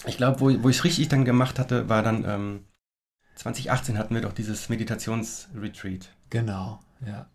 ich 0.06 0.16
glaube, 0.16 0.40
wo, 0.40 0.62
wo 0.62 0.68
ich 0.68 0.78
es 0.78 0.84
richtig 0.84 1.08
dann 1.08 1.24
gemacht 1.24 1.58
hatte, 1.58 1.88
war 1.88 2.02
dann 2.02 2.24
ähm, 2.26 2.60
2018 3.40 3.96
hatten 3.96 4.14
wir 4.14 4.20
doch 4.20 4.34
dieses 4.34 4.68
Meditationsretreat. 4.68 6.10
Genau, 6.28 6.78
ja. 7.06 7.26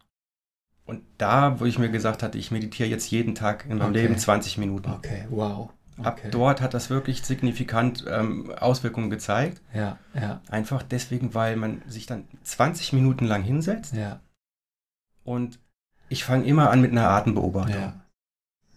Und 0.86 1.02
da, 1.18 1.60
wo 1.60 1.66
ich 1.66 1.80
mir 1.80 1.90
gesagt 1.90 2.22
hatte, 2.22 2.38
ich 2.38 2.52
meditiere 2.52 2.88
jetzt 2.88 3.10
jeden 3.10 3.34
Tag 3.34 3.66
in 3.66 3.80
meinem 3.80 3.90
okay. 3.90 4.02
Leben 4.02 4.18
20 4.18 4.60
Minuten. 4.60 4.92
Okay, 4.92 5.26
wow. 5.32 5.72
Ab 5.98 6.22
dort 6.30 6.62
hat 6.62 6.76
das 6.76 6.92
wirklich 6.92 7.24
signifikant 7.24 8.06
ähm, 8.08 8.52
Auswirkungen 8.52 9.10
gezeigt. 9.10 9.62
Ja, 9.74 9.98
ja. 10.14 10.42
Einfach 10.50 10.84
deswegen, 10.84 11.34
weil 11.34 11.56
man 11.56 11.82
sich 11.88 12.06
dann 12.06 12.28
20 12.44 12.94
Minuten 12.94 13.26
lang 13.26 13.42
hinsetzt. 13.42 13.96
Ja. 13.96 14.20
Und 15.24 15.60
ich 16.10 16.24
fange 16.24 16.46
immer 16.46 16.70
an 16.70 16.82
mit 16.82 16.92
einer 16.92 17.10
Atembeobachtung. 17.10 17.82
Ja. 17.82 18.05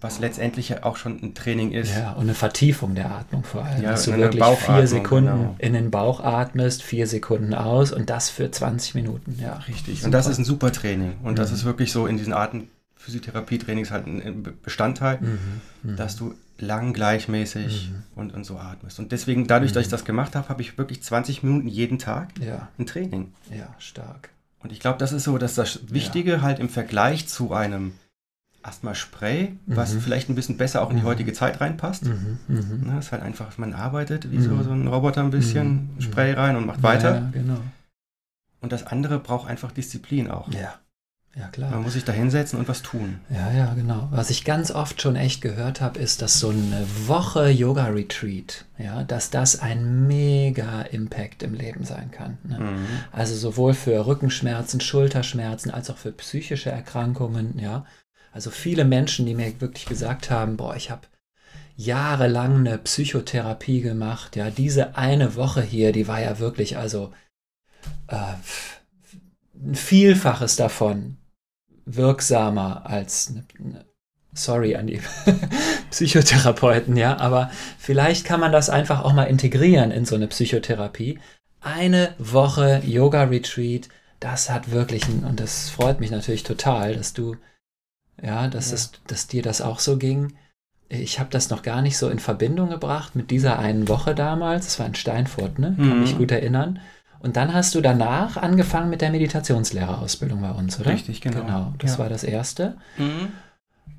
Was 0.01 0.21
letztendlich 0.21 0.69
ja 0.69 0.85
auch 0.85 0.97
schon 0.97 1.21
ein 1.21 1.35
Training 1.35 1.73
ist. 1.73 1.93
Ja, 1.93 2.13
und 2.13 2.23
eine 2.23 2.35
Vertiefung 2.35 2.95
der 2.95 3.11
Atmung 3.11 3.43
vor 3.43 3.65
allem. 3.65 3.83
Ja, 3.83 3.91
dass 3.91 4.05
du 4.05 4.17
wirklich 4.17 4.45
vier 4.45 4.87
Sekunden 4.87 5.31
genau. 5.31 5.57
in 5.59 5.73
den 5.73 5.91
Bauch 5.91 6.21
atmest, 6.21 6.85
vier 6.85 7.09
Sekunden 7.09 7.53
aus 7.53 7.91
und 7.93 8.09
das 8.09 8.31
für 8.31 8.49
20 8.49 8.95
Minuten. 8.95 9.37
Ja, 9.43 9.55
richtig. 9.67 9.97
Super. 9.97 10.07
Und 10.07 10.13
das 10.13 10.29
ist 10.29 10.39
ein 10.39 10.45
super 10.45 10.71
Training. 10.71 11.15
Und 11.25 11.33
mhm. 11.33 11.37
das 11.37 11.51
ist 11.51 11.65
wirklich 11.65 11.91
so 11.91 12.07
in 12.07 12.17
diesen 12.17 12.33
Atemphysiotherapie-Trainings 12.33 13.91
halt 13.91 14.07
ein 14.07 14.57
Bestandteil, 14.63 15.19
mhm. 15.21 15.39
Mhm. 15.83 15.97
dass 15.97 16.15
du 16.15 16.35
lang 16.61 16.93
gleichmäßig 16.93 17.91
mhm. 17.91 18.03
und, 18.15 18.35
und 18.35 18.45
so 18.45 18.57
atmest. 18.57 19.01
Und 19.01 19.11
deswegen, 19.11 19.49
dadurch, 19.49 19.73
dass 19.73 19.83
ich 19.83 19.89
mhm. 19.89 19.93
das 19.93 20.05
gemacht 20.05 20.37
habe, 20.37 20.49
habe 20.49 20.63
ich 20.63 20.79
wirklich 20.79 21.03
20 21.03 21.43
Minuten 21.43 21.67
jeden 21.67 21.99
Tag 21.99 22.29
ja. 22.41 22.69
ein 22.79 22.87
Training. 22.87 23.33
Ja, 23.51 23.75
stark. 23.79 24.31
Und 24.61 24.73
ich 24.73 24.79
glaube, 24.79 24.99
das 24.99 25.13
ist 25.13 25.25
so, 25.25 25.39
dass 25.39 25.55
das 25.55 25.81
Wichtige 25.93 26.33
ja. 26.33 26.41
halt 26.43 26.61
im 26.61 26.69
Vergleich 26.69 27.29
zu 27.29 27.53
einem 27.53 27.93
Asthma-Spray, 28.69 29.57
mhm. 29.67 29.77
was 29.77 29.95
vielleicht 29.95 30.29
ein 30.29 30.35
bisschen 30.35 30.57
besser 30.57 30.83
auch 30.83 30.91
in 30.91 30.97
die 30.97 31.03
mhm. 31.03 31.09
heutige 31.09 31.33
Zeit 31.33 31.61
reinpasst. 31.61 32.05
Mhm. 32.05 32.39
Mhm. 32.49 32.83
Ne, 32.87 32.99
ist 32.99 33.13
halt 33.13 33.23
einfach, 33.23 33.57
man 33.59 33.75
arbeitet 33.75 34.31
wie 34.31 34.41
so, 34.41 34.63
so 34.63 34.71
ein 34.71 34.87
Roboter 34.87 35.23
ein 35.23 35.31
bisschen, 35.31 35.91
Spray 35.99 36.33
rein 36.33 36.57
und 36.57 36.67
macht 36.67 36.83
weiter. 36.83 37.15
Ja, 37.15 37.31
genau. 37.33 37.61
Und 38.61 38.73
das 38.73 38.87
andere 38.87 39.19
braucht 39.19 39.49
einfach 39.49 39.73
Disziplin 39.73 40.31
auch. 40.31 40.53
Ja. 40.53 40.75
Ja, 41.37 41.47
klar. 41.49 41.71
Man 41.71 41.83
muss 41.83 41.93
sich 41.93 42.05
da 42.05 42.13
hinsetzen 42.13 42.59
und 42.59 42.69
was 42.69 42.83
tun. 42.83 43.21
Ja, 43.31 43.53
ja, 43.53 43.75
genau. 43.75 44.09
Was 44.11 44.31
ich 44.31 44.45
ganz 44.45 44.73
oft 44.73 45.01
schon 45.01 45.15
echt 45.15 45.41
gehört 45.41 45.81
habe, 45.81 45.99
ist, 46.01 46.21
dass 46.21 46.41
so 46.41 46.49
eine 46.49 46.85
Woche 47.07 47.49
Yoga-Retreat, 47.49 48.65
ja, 48.79 49.05
dass 49.05 49.31
das 49.31 49.61
ein 49.61 50.09
mega 50.09 50.83
Impact 50.83 51.45
im 51.45 51.55
Leben 51.55 51.85
sein 51.85 52.11
kann. 52.11 52.39
Ne? 52.43 52.59
Mhm. 52.59 52.87
Also 53.13 53.37
sowohl 53.37 53.75
für 53.75 54.07
Rückenschmerzen, 54.07 54.81
Schulterschmerzen, 54.81 55.71
als 55.71 55.91
auch 55.91 55.99
für 55.99 56.13
psychische 56.13 56.71
Erkrankungen, 56.71 57.59
ja. 57.59 57.85
Also 58.33 58.51
viele 58.51 58.85
Menschen, 58.85 59.27
die 59.27 59.35
mir 59.35 59.61
wirklich 59.61 59.87
gesagt 59.87 60.31
haben, 60.31 60.57
boah, 60.57 60.77
ich 60.77 60.91
habe 60.91 61.03
jahrelang 61.77 62.57
eine 62.57 62.79
Psychotherapie 62.79 63.81
gemacht, 63.81 64.37
ja, 64.37 64.51
diese 64.51 64.97
eine 64.97 65.37
Woche 65.37 65.63
hier, 65.63 65.93
die 65.93 66.09
war 66.09 66.21
ja 66.21 66.39
wirklich, 66.41 66.77
also 66.77 67.13
äh, 68.09 68.35
ein 69.55 69.75
Vielfaches 69.75 70.57
davon 70.57 71.17
wirksamer 71.87 72.85
als 72.85 73.29
eine, 73.31 73.45
eine 73.59 73.85
sorry 74.33 74.77
an 74.77 74.87
die 74.87 75.01
Psychotherapeuten, 75.91 76.97
ja, 76.97 77.17
aber 77.19 77.51
vielleicht 77.79 78.25
kann 78.25 78.41
man 78.41 78.53
das 78.53 78.71
einfach 78.71 79.05
auch 79.05 79.13
mal 79.13 79.25
integrieren 79.25 79.91
in 79.91 80.05
so 80.05 80.15
eine 80.15 80.29
Psychotherapie. 80.29 81.19
Eine 81.61 82.15
Woche 82.19 82.83
Yoga-Retreat, 82.85 83.89
das 84.21 84.51
hat 84.51 84.71
wirklich, 84.71 85.09
und 85.09 85.41
das 85.41 85.71
freut 85.71 86.01
mich 86.01 86.11
natürlich 86.11 86.45
total, 86.45 86.95
dass 86.95 87.13
du, 87.13 87.37
ja, 88.23 88.49
dass, 88.49 88.71
ja. 88.71 88.75
Es, 88.77 88.93
dass 89.07 89.27
dir 89.27 89.43
das 89.43 89.61
auch 89.61 89.79
so 89.79 89.97
ging. 89.97 90.35
Ich 90.89 91.21
habe 91.21 91.31
das 91.31 91.51
noch 91.51 91.63
gar 91.63 91.83
nicht 91.83 91.99
so 91.99 92.09
in 92.09 92.19
Verbindung 92.19 92.71
gebracht 92.71 93.15
mit 93.15 93.31
dieser 93.31 93.59
einen 93.59 93.89
Woche 93.89 94.15
damals. 94.15 94.65
Das 94.65 94.79
war 94.79 94.87
in 94.87 94.95
Steinfurt, 94.95 95.59
ne? 95.59 95.75
Kann 95.77 95.97
mhm. 95.97 96.01
mich 96.01 96.17
gut 96.17 96.31
erinnern. 96.31 96.79
Und 97.21 97.37
dann 97.37 97.53
hast 97.53 97.75
du 97.75 97.81
danach 97.81 98.37
angefangen 98.37 98.91
mit 98.91 99.01
der 99.01 99.11
Meditationslehrerausbildung 99.11 100.41
bei 100.41 100.51
uns, 100.53 100.79
oder? 100.81 100.93
Richtig, 100.93 101.21
genau. 101.21 101.41
Genau, 101.41 101.75
das 101.79 101.93
ja. 101.93 101.99
war 101.99 102.09
das 102.09 102.25
erste. 102.25 102.77
Mhm. 102.97 103.33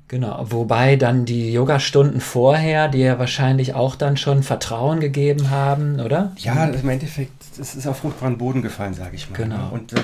Genau, 0.08 0.44
wobei 0.50 0.96
dann 0.96 1.24
die 1.24 1.52
Yogastunden 1.52 2.20
vorher 2.20 2.88
dir 2.88 3.20
wahrscheinlich 3.20 3.74
auch 3.74 3.94
dann 3.94 4.16
schon 4.16 4.42
Vertrauen 4.42 4.98
gegeben 4.98 5.50
haben, 5.50 6.00
oder? 6.00 6.32
Ja, 6.38 6.64
im 6.64 6.88
Endeffekt, 6.88 7.44
es 7.60 7.76
ist 7.76 7.86
auf 7.86 7.98
fruchtbaren 7.98 8.36
Boden 8.36 8.60
gefallen, 8.60 8.94
sage 8.94 9.14
ich 9.14 9.30
mal. 9.30 9.36
Genau. 9.36 9.56
Ne? 9.56 9.70
Und 9.70 9.92
äh, 9.92 10.00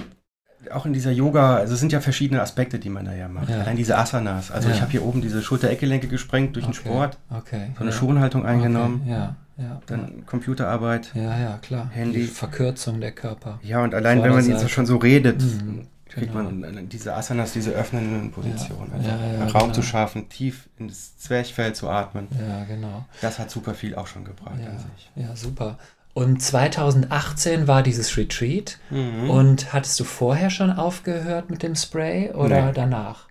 auch 0.72 0.86
in 0.86 0.92
dieser 0.92 1.10
Yoga, 1.10 1.56
also 1.56 1.74
es 1.74 1.80
sind 1.80 1.92
ja 1.92 2.00
verschiedene 2.00 2.40
Aspekte, 2.40 2.78
die 2.78 2.90
man 2.90 3.04
da 3.04 3.14
ja 3.14 3.28
macht. 3.28 3.48
Ja. 3.48 3.60
Allein 3.60 3.76
diese 3.76 3.96
Asanas. 3.96 4.50
Also 4.50 4.68
ja. 4.68 4.74
ich 4.74 4.80
habe 4.80 4.90
hier 4.90 5.04
oben 5.04 5.22
diese 5.22 5.42
Schulter-Eckgelenke 5.42 6.08
gesprengt 6.08 6.56
durch 6.56 6.66
okay. 6.66 6.74
den 6.74 6.80
Sport. 6.80 7.18
Okay. 7.30 7.70
So 7.74 7.80
eine 7.80 7.90
ja. 7.90 7.96
Schonhaltung 7.96 8.46
eingenommen. 8.46 9.02
Okay. 9.02 9.12
Ja. 9.12 9.36
Ja, 9.58 9.80
dann 9.86 10.26
Computerarbeit. 10.26 11.12
Ja, 11.14 11.38
ja, 11.38 11.58
klar. 11.62 11.88
Handy. 11.90 12.20
Die 12.20 12.26
Verkürzung 12.26 13.00
der 13.00 13.12
Körper. 13.12 13.58
Ja, 13.62 13.82
und 13.82 13.94
allein, 13.94 14.22
wenn 14.22 14.34
man 14.34 14.46
jetzt 14.46 14.68
schon 14.68 14.84
so 14.84 14.98
redet, 14.98 15.40
mhm 15.40 15.86
kriegt 16.16 16.32
genau. 16.32 16.50
man 16.50 16.88
diese 16.88 17.14
Asanas, 17.14 17.52
diese 17.52 17.72
öffnenden 17.72 18.30
Positionen. 18.30 18.90
Ja. 18.90 18.96
Also 18.96 19.08
ja, 19.10 19.32
ja, 19.32 19.46
Raum 19.48 19.62
genau. 19.62 19.72
zu 19.72 19.82
schaffen, 19.82 20.28
tief 20.30 20.68
ins 20.78 21.18
Zwerchfell 21.18 21.74
zu 21.74 21.90
atmen. 21.90 22.28
Ja, 22.38 22.64
genau. 22.64 23.04
Das 23.20 23.38
hat 23.38 23.50
super 23.50 23.74
viel 23.74 23.94
auch 23.94 24.06
schon 24.06 24.24
gebracht 24.24 24.58
an 24.66 24.78
sich. 24.78 25.10
Ja, 25.14 25.36
super. 25.36 25.78
Und 26.16 26.40
2018 26.40 27.68
war 27.68 27.82
dieses 27.82 28.16
Retreat. 28.16 28.78
Mhm. 28.88 29.28
Und 29.28 29.74
hattest 29.74 30.00
du 30.00 30.04
vorher 30.04 30.48
schon 30.48 30.70
aufgehört 30.70 31.50
mit 31.50 31.62
dem 31.62 31.74
Spray 31.74 32.30
oder 32.30 32.68
nee. 32.68 32.72
danach? 32.74 33.28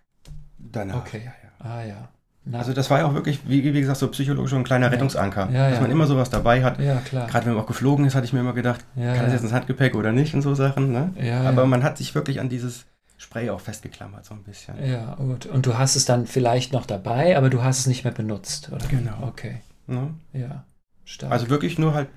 Danach. 0.60 0.98
Okay. 0.98 1.22
Ja, 1.25 1.32
ja. 1.42 1.72
Ah 1.72 1.84
ja. 1.84 2.10
Na. 2.44 2.60
Also 2.60 2.74
das 2.74 2.92
war 2.92 3.00
ja 3.00 3.08
auch 3.08 3.15
wirklich, 3.15 3.39
wie, 3.50 3.63
wie 3.63 3.82
gesagt, 3.82 3.98
so 3.98 4.08
psychologisch 4.10 4.54
ein 4.54 4.63
kleiner 4.63 4.92
Rettungsanker. 4.92 5.50
Ja, 5.51 5.72
dass 5.72 5.82
man 5.82 5.89
immer 5.89 6.06
sowas 6.06 6.30
dabei 6.30 6.63
hat. 6.63 6.80
Ja, 6.80 6.98
klar. 6.98 7.25
Gerade 7.25 7.48
wenn 7.48 7.54
man 7.56 7.63
auch 7.63 7.68
geflogen 7.68 8.06
ist, 8.06 8.13
hatte 8.13 8.27
ich 8.27 8.34
mir 8.34 8.42
immer 8.42 8.54
gedacht, 8.54 8.86
kann 8.96 9.18
das 9.18 9.34
jetzt 9.34 9.42
ins 9.42 9.54
Handgepäck 9.54 9.96
oder 9.96 10.12
nicht 10.12 10.36
und 10.36 10.44
so 10.44 10.54
Sachen. 10.54 10.92
Ne? 10.92 11.12
Aber 11.44 11.65
man 11.65 11.84
hat 11.84 11.98
sich 11.98 12.13
wirklich 12.13 12.39
an 12.39 12.50
dieses 12.50 12.86
Spray 13.18 13.50
auch 13.50 13.62
festgeklammert, 13.62 14.25
so 14.25 14.36
ein 14.36 14.44
bisschen. 14.44 14.75
Ja, 14.86 15.15
gut. 15.15 15.48
Und 15.48 15.65
du 15.65 15.75
hast 15.75 15.96
es 15.96 16.06
dann 16.06 16.27
vielleicht 16.27 16.72
noch 16.72 16.86
dabei, 16.86 17.36
aber 17.36 17.50
du 17.50 17.63
hast 17.63 17.80
es 17.80 17.88
nicht 17.88 18.04
mehr 18.04 18.13
benutzt, 18.13 18.70
oder? 18.72 18.86
Genau. 18.89 19.24
Okay. 19.24 19.62
Ne? 19.88 20.13
Ja, 20.34 20.65
stark. 21.04 21.32
Also 21.32 21.50
wirklich 21.50 21.80
nur 21.80 21.96
halt, 21.96 22.10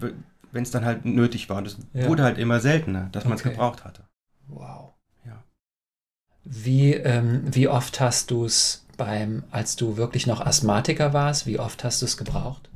wenn 0.52 0.62
es 0.62 0.71
dann 0.71 0.85
halt 0.85 1.05
nötig 1.05 1.49
war. 1.49 1.59
Und 1.59 1.67
es 1.67 1.78
wurde 1.93 2.23
halt 2.23 2.38
immer 2.38 2.61
seltener, 2.61 3.09
dass 3.12 3.25
man 3.25 3.35
es 3.35 3.43
gebraucht 3.43 3.85
hatte. 3.85 4.05
Wow. 4.49 4.95
Ja. 5.26 5.43
Wie, 6.45 6.95
ähm, 6.95 7.43
wie 7.55 7.69
oft 7.69 8.00
hast 8.00 8.31
du 8.31 8.45
es 8.45 8.87
beim, 8.97 9.45
als 9.50 9.76
du 9.76 9.97
wirklich 9.97 10.26
noch 10.26 10.40
Asthmatiker 10.40 11.12
warst, 11.12 11.47
wie 11.47 11.59
oft 11.59 11.85
hast 11.85 12.02
du 12.02 12.07
es 12.07 12.17
gebraucht? 12.17 12.69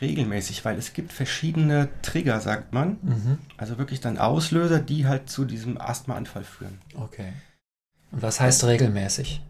Regelmäßig, 0.00 0.64
weil 0.64 0.76
es 0.76 0.92
gibt 0.92 1.12
verschiedene 1.12 1.88
Trigger, 2.02 2.40
sagt 2.40 2.72
man. 2.72 2.98
Mhm. 3.02 3.38
Also 3.56 3.78
wirklich 3.78 4.00
dann 4.00 4.18
Auslöser, 4.18 4.78
die 4.78 5.06
halt 5.06 5.30
zu 5.30 5.46
diesem 5.46 5.80
Asthmaanfall 5.80 6.44
führen. 6.44 6.78
Okay. 6.94 7.32
Und 8.12 8.22
was 8.22 8.40
heißt 8.40 8.64
regelmäßig? 8.64 9.40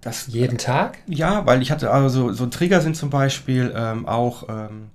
Das, 0.00 0.26
Jeden 0.28 0.58
Tag? 0.58 0.98
Ja, 1.06 1.46
weil 1.46 1.62
ich 1.62 1.70
hatte 1.70 1.90
also 1.90 2.32
so 2.32 2.46
Trigger 2.46 2.80
sind 2.80 2.96
zum 2.96 3.10
Beispiel 3.10 3.72
ähm, 3.74 4.06
auch 4.06 4.48
ähm, 4.48 4.90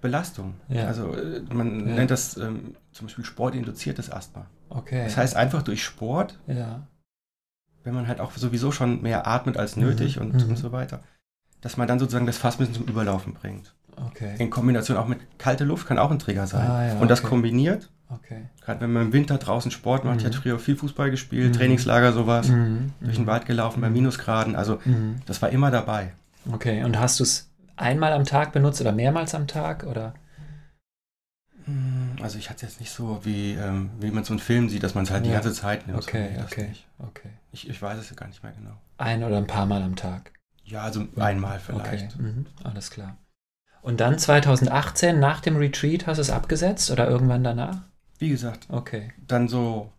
Belastung. 0.00 0.54
Ja. 0.68 0.86
Also 0.86 1.14
äh, 1.14 1.42
man 1.52 1.88
ja. 1.88 1.94
nennt 1.96 2.10
das 2.10 2.36
ähm, 2.36 2.76
zum 2.92 3.06
Beispiel 3.06 3.24
sportinduziertes 3.24 4.10
Asthma. 4.10 4.46
Okay. 4.68 5.04
Das 5.04 5.16
heißt 5.16 5.36
einfach 5.36 5.62
durch 5.62 5.82
Sport 5.82 6.38
ja 6.46 6.86
wenn 7.84 7.94
man 7.94 8.08
halt 8.08 8.20
auch 8.20 8.32
sowieso 8.32 8.72
schon 8.72 9.02
mehr 9.02 9.26
atmet 9.26 9.56
als 9.56 9.76
nötig 9.76 10.16
mhm. 10.16 10.22
und, 10.22 10.34
mhm. 10.34 10.50
und 10.50 10.56
so 10.56 10.72
weiter, 10.72 11.00
dass 11.60 11.76
man 11.76 11.88
dann 11.88 11.98
sozusagen 11.98 12.26
das 12.26 12.38
Fass 12.38 12.56
zum 12.56 12.84
Überlaufen 12.86 13.34
bringt. 13.34 13.74
Okay. 14.06 14.34
In 14.38 14.48
Kombination 14.48 14.96
auch 14.96 15.06
mit 15.06 15.18
kalte 15.38 15.64
Luft 15.64 15.86
kann 15.86 15.98
auch 15.98 16.10
ein 16.10 16.18
Trigger 16.18 16.46
sein. 16.46 16.66
Ah, 16.66 17.00
und 17.00 17.10
das 17.10 17.22
kombiniert, 17.22 17.90
okay. 18.08 18.46
gerade 18.62 18.80
wenn 18.80 18.92
man 18.92 19.06
im 19.06 19.12
Winter 19.12 19.36
draußen 19.36 19.70
Sport 19.70 20.04
macht, 20.04 20.14
mhm. 20.14 20.20
ich 20.20 20.26
hatte 20.26 20.38
früher 20.38 20.58
viel 20.58 20.76
Fußball 20.76 21.10
gespielt, 21.10 21.48
mhm. 21.48 21.58
Trainingslager, 21.58 22.12
sowas, 22.12 22.48
mhm. 22.48 22.92
durch 23.00 23.16
den 23.16 23.26
Wald 23.26 23.44
gelaufen 23.44 23.82
bei 23.82 23.88
mhm. 23.88 23.94
Minusgraden, 23.94 24.56
also 24.56 24.78
das 25.26 25.42
war 25.42 25.50
immer 25.50 25.70
dabei. 25.70 26.12
Okay, 26.50 26.82
und 26.84 26.98
hast 26.98 27.20
du 27.20 27.24
es 27.24 27.49
einmal 27.80 28.12
am 28.12 28.24
Tag 28.24 28.52
benutzt 28.52 28.80
oder 28.80 28.92
mehrmals 28.92 29.34
am 29.34 29.46
Tag 29.46 29.84
oder? 29.84 30.14
Hm, 31.64 32.16
also 32.22 32.38
ich 32.38 32.50
hatte 32.50 32.66
jetzt 32.66 32.80
nicht 32.80 32.90
so, 32.90 33.20
wie, 33.24 33.52
ähm, 33.52 33.90
wie 34.00 34.10
man 34.10 34.24
so 34.24 34.32
einen 34.32 34.40
Film 34.40 34.68
sieht, 34.68 34.82
dass 34.82 34.94
man 34.94 35.04
es 35.04 35.10
halt 35.10 35.24
ja. 35.24 35.30
die 35.30 35.34
ganze 35.34 35.52
Zeit 35.52 35.86
nimmt. 35.86 35.98
Okay, 35.98 36.30
so, 36.36 36.44
okay, 36.44 36.72
okay. 36.98 37.30
Ich, 37.52 37.68
ich 37.68 37.80
weiß 37.80 37.98
es 37.98 38.10
ja 38.10 38.16
gar 38.16 38.28
nicht 38.28 38.42
mehr 38.42 38.52
genau. 38.52 38.76
Ein 38.98 39.24
oder 39.24 39.38
ein 39.38 39.46
paar 39.46 39.66
Mal 39.66 39.82
am 39.82 39.96
Tag? 39.96 40.32
Ja, 40.64 40.82
also 40.82 41.06
einmal 41.16 41.58
vielleicht. 41.58 42.14
Okay, 42.14 42.22
mhm. 42.22 42.46
alles 42.62 42.90
klar. 42.90 43.16
Und 43.82 44.00
dann 44.00 44.18
2018, 44.18 45.18
nach 45.18 45.40
dem 45.40 45.56
Retreat, 45.56 46.06
hast 46.06 46.18
du 46.18 46.22
es 46.22 46.30
abgesetzt 46.30 46.90
oder 46.90 47.08
irgendwann 47.08 47.42
danach? 47.42 47.78
Wie 48.18 48.28
gesagt. 48.28 48.66
Okay. 48.68 49.12
Dann 49.26 49.48
so, 49.48 49.90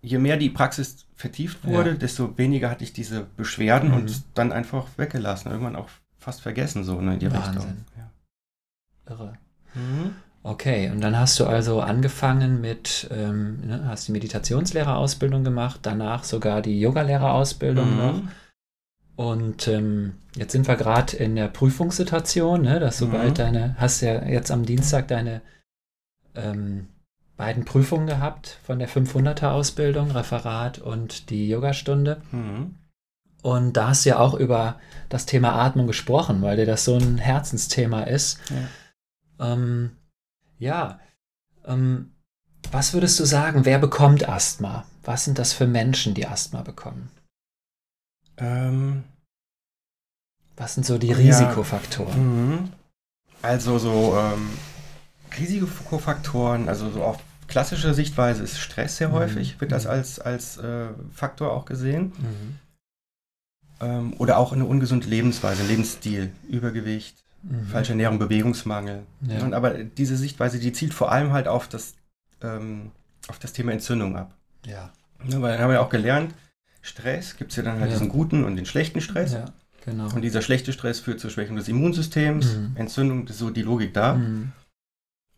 je 0.00 0.18
mehr 0.18 0.36
die 0.36 0.50
Praxis 0.50 1.06
vertieft 1.14 1.64
wurde, 1.64 1.90
ja. 1.90 1.96
desto 1.96 2.36
weniger 2.36 2.68
hatte 2.70 2.84
ich 2.84 2.92
diese 2.92 3.24
Beschwerden 3.36 3.90
mhm. 3.90 3.96
und 3.96 4.24
dann 4.34 4.52
einfach 4.52 4.86
weggelassen. 4.96 5.50
Irgendwann 5.50 5.76
auch 5.76 5.88
fast 6.18 6.40
vergessen, 6.40 6.84
so 6.84 7.00
ne, 7.00 7.14
in 7.14 7.20
die 7.20 7.32
Wahnsinn. 7.32 7.54
Richtung. 7.54 7.84
Ja. 7.96 8.10
Irre. 9.10 9.38
Mhm. 9.74 10.14
Okay, 10.42 10.90
und 10.90 11.00
dann 11.00 11.18
hast 11.18 11.38
du 11.40 11.46
also 11.46 11.80
angefangen 11.80 12.60
mit, 12.60 13.08
ähm, 13.10 13.60
ne, 13.66 13.84
hast 13.86 14.08
die 14.08 14.12
Meditationslehrerausbildung 14.12 15.44
gemacht, 15.44 15.80
danach 15.82 16.24
sogar 16.24 16.62
die 16.62 16.80
Yogalehrerausbildung 16.80 17.90
mhm. 17.90 17.96
noch. 17.96 18.22
Und 19.16 19.66
ähm, 19.66 20.14
jetzt 20.36 20.52
sind 20.52 20.68
wir 20.68 20.76
gerade 20.76 21.16
in 21.16 21.34
der 21.34 21.48
Prüfungssituation, 21.48 22.62
ne, 22.62 22.78
dass 22.78 22.98
du 22.98 23.06
mhm. 23.06 23.12
bald 23.12 23.38
deine, 23.38 23.74
hast 23.78 24.00
ja 24.00 24.24
jetzt 24.24 24.50
am 24.50 24.64
Dienstag 24.64 25.08
deine 25.08 25.42
ähm, 26.36 26.86
beiden 27.36 27.64
Prüfungen 27.64 28.06
gehabt 28.06 28.58
von 28.64 28.78
der 28.78 28.88
500er 28.88 29.50
Ausbildung, 29.50 30.12
Referat 30.12 30.78
und 30.78 31.30
die 31.30 31.48
Yogastunde. 31.48 32.22
Mhm. 32.30 32.76
Und 33.42 33.74
da 33.74 33.88
hast 33.88 34.04
du 34.04 34.10
ja 34.10 34.18
auch 34.18 34.34
über 34.34 34.80
das 35.08 35.26
Thema 35.26 35.54
Atmung 35.54 35.86
gesprochen, 35.86 36.42
weil 36.42 36.56
dir 36.56 36.66
das 36.66 36.84
so 36.84 36.96
ein 36.96 37.18
Herzensthema 37.18 38.02
ist. 38.02 38.38
Ja. 39.38 39.52
Ähm, 39.52 39.96
ja. 40.58 41.00
Ähm, 41.64 42.12
was 42.70 42.92
würdest 42.92 43.18
du 43.20 43.24
sagen, 43.24 43.64
wer 43.64 43.78
bekommt 43.78 44.28
Asthma? 44.28 44.84
Was 45.04 45.24
sind 45.24 45.38
das 45.38 45.52
für 45.52 45.66
Menschen, 45.66 46.14
die 46.14 46.26
Asthma 46.26 46.62
bekommen? 46.62 47.10
Ähm, 48.36 49.04
was 50.56 50.74
sind 50.74 50.84
so 50.84 50.98
die 50.98 51.12
Risikofaktoren? 51.12 52.72
Ja, 53.42 53.48
also 53.48 53.78
so 53.78 54.16
ähm, 54.18 54.50
Risikofaktoren, 55.38 56.68
also 56.68 56.90
so 56.90 57.02
auf 57.02 57.18
klassische 57.46 57.94
Sichtweise 57.94 58.42
ist 58.42 58.58
Stress 58.58 58.96
sehr 58.96 59.08
mhm. 59.08 59.14
häufig, 59.14 59.60
wird 59.60 59.72
das 59.72 59.84
mhm. 59.84 59.90
als, 59.90 60.18
als 60.18 60.58
äh, 60.58 60.88
Faktor 61.12 61.52
auch 61.52 61.64
gesehen. 61.64 62.12
Mhm. 62.18 62.58
Ähm, 63.80 64.14
oder 64.18 64.38
auch 64.38 64.52
eine 64.52 64.64
ungesunde 64.64 65.06
Lebensweise, 65.06 65.62
Lebensstil, 65.64 66.30
Übergewicht, 66.48 67.22
Mhm. 67.42 67.66
Falsche 67.66 67.92
Ernährung, 67.92 68.18
Bewegungsmangel. 68.18 69.04
Ja. 69.22 69.42
Und, 69.42 69.54
aber 69.54 69.74
diese 69.84 70.16
Sichtweise, 70.16 70.58
die 70.58 70.72
zielt 70.72 70.94
vor 70.94 71.12
allem 71.12 71.32
halt 71.32 71.48
auf 71.48 71.68
das, 71.68 71.94
ähm, 72.42 72.90
auf 73.28 73.38
das 73.38 73.52
Thema 73.52 73.72
Entzündung 73.72 74.16
ab. 74.16 74.34
Ja. 74.66 74.92
ja 75.28 75.40
weil 75.40 75.52
dann 75.52 75.62
haben 75.62 75.70
wir 75.70 75.74
ja 75.74 75.80
auch 75.80 75.90
gelernt, 75.90 76.34
Stress 76.82 77.36
gibt 77.36 77.50
es 77.50 77.56
ja 77.56 77.62
dann 77.62 77.80
halt 77.80 77.90
ja. 77.90 77.96
diesen 77.96 78.08
guten 78.08 78.44
und 78.44 78.56
den 78.56 78.66
schlechten 78.66 79.00
Stress. 79.00 79.34
Ja, 79.34 79.46
genau. 79.84 80.12
Und 80.12 80.22
dieser 80.22 80.42
schlechte 80.42 80.72
Stress 80.72 81.00
führt 81.00 81.20
zur 81.20 81.30
Schwächung 81.30 81.56
des 81.56 81.68
Immunsystems, 81.68 82.56
mhm. 82.56 82.72
Entzündung, 82.76 83.26
das 83.26 83.36
ist 83.36 83.40
so 83.40 83.50
die 83.50 83.62
Logik 83.62 83.94
da. 83.94 84.14
Mhm. 84.14 84.52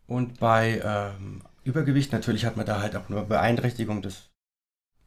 Und 0.06 0.40
bei 0.40 0.80
ähm, 0.84 1.42
Übergewicht 1.64 2.12
natürlich 2.12 2.44
hat 2.44 2.56
man 2.56 2.66
da 2.66 2.80
halt 2.80 2.96
auch 2.96 3.08
nur 3.08 3.24
Beeinträchtigung 3.24 4.02
des 4.02 4.29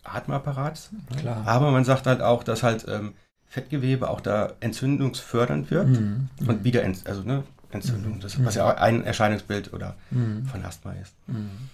Atmapparats. 0.03 0.89
Klar. 1.17 1.48
Aber 1.48 1.72
man 1.72 1.86
sagt 1.86 2.07
halt 2.07 2.22
auch, 2.22 2.43
dass 2.43 2.63
halt 2.63 2.86
ähm, 2.88 3.13
Fettgewebe 3.48 4.10
auch 4.10 4.22
da 4.22 4.53
entzündungsfördernd 4.60 5.69
wird 5.72 5.88
mhm. 5.88 6.29
und 6.48 6.63
wieder 6.63 6.83
ent, 6.83 7.05
also, 7.05 7.22
ne, 7.24 7.43
Entzündung, 7.74 8.15
mhm. 8.15 8.19
das, 8.19 8.43
was 8.43 8.55
ja 8.55 8.69
ein 8.75 9.03
Erscheinungsbild 9.03 9.74
oder 9.74 9.95
mhm. 10.12 10.45
von 10.45 10.63
Asthma 10.63 10.93
ist. 10.93 11.13
Mhm. 11.27 11.69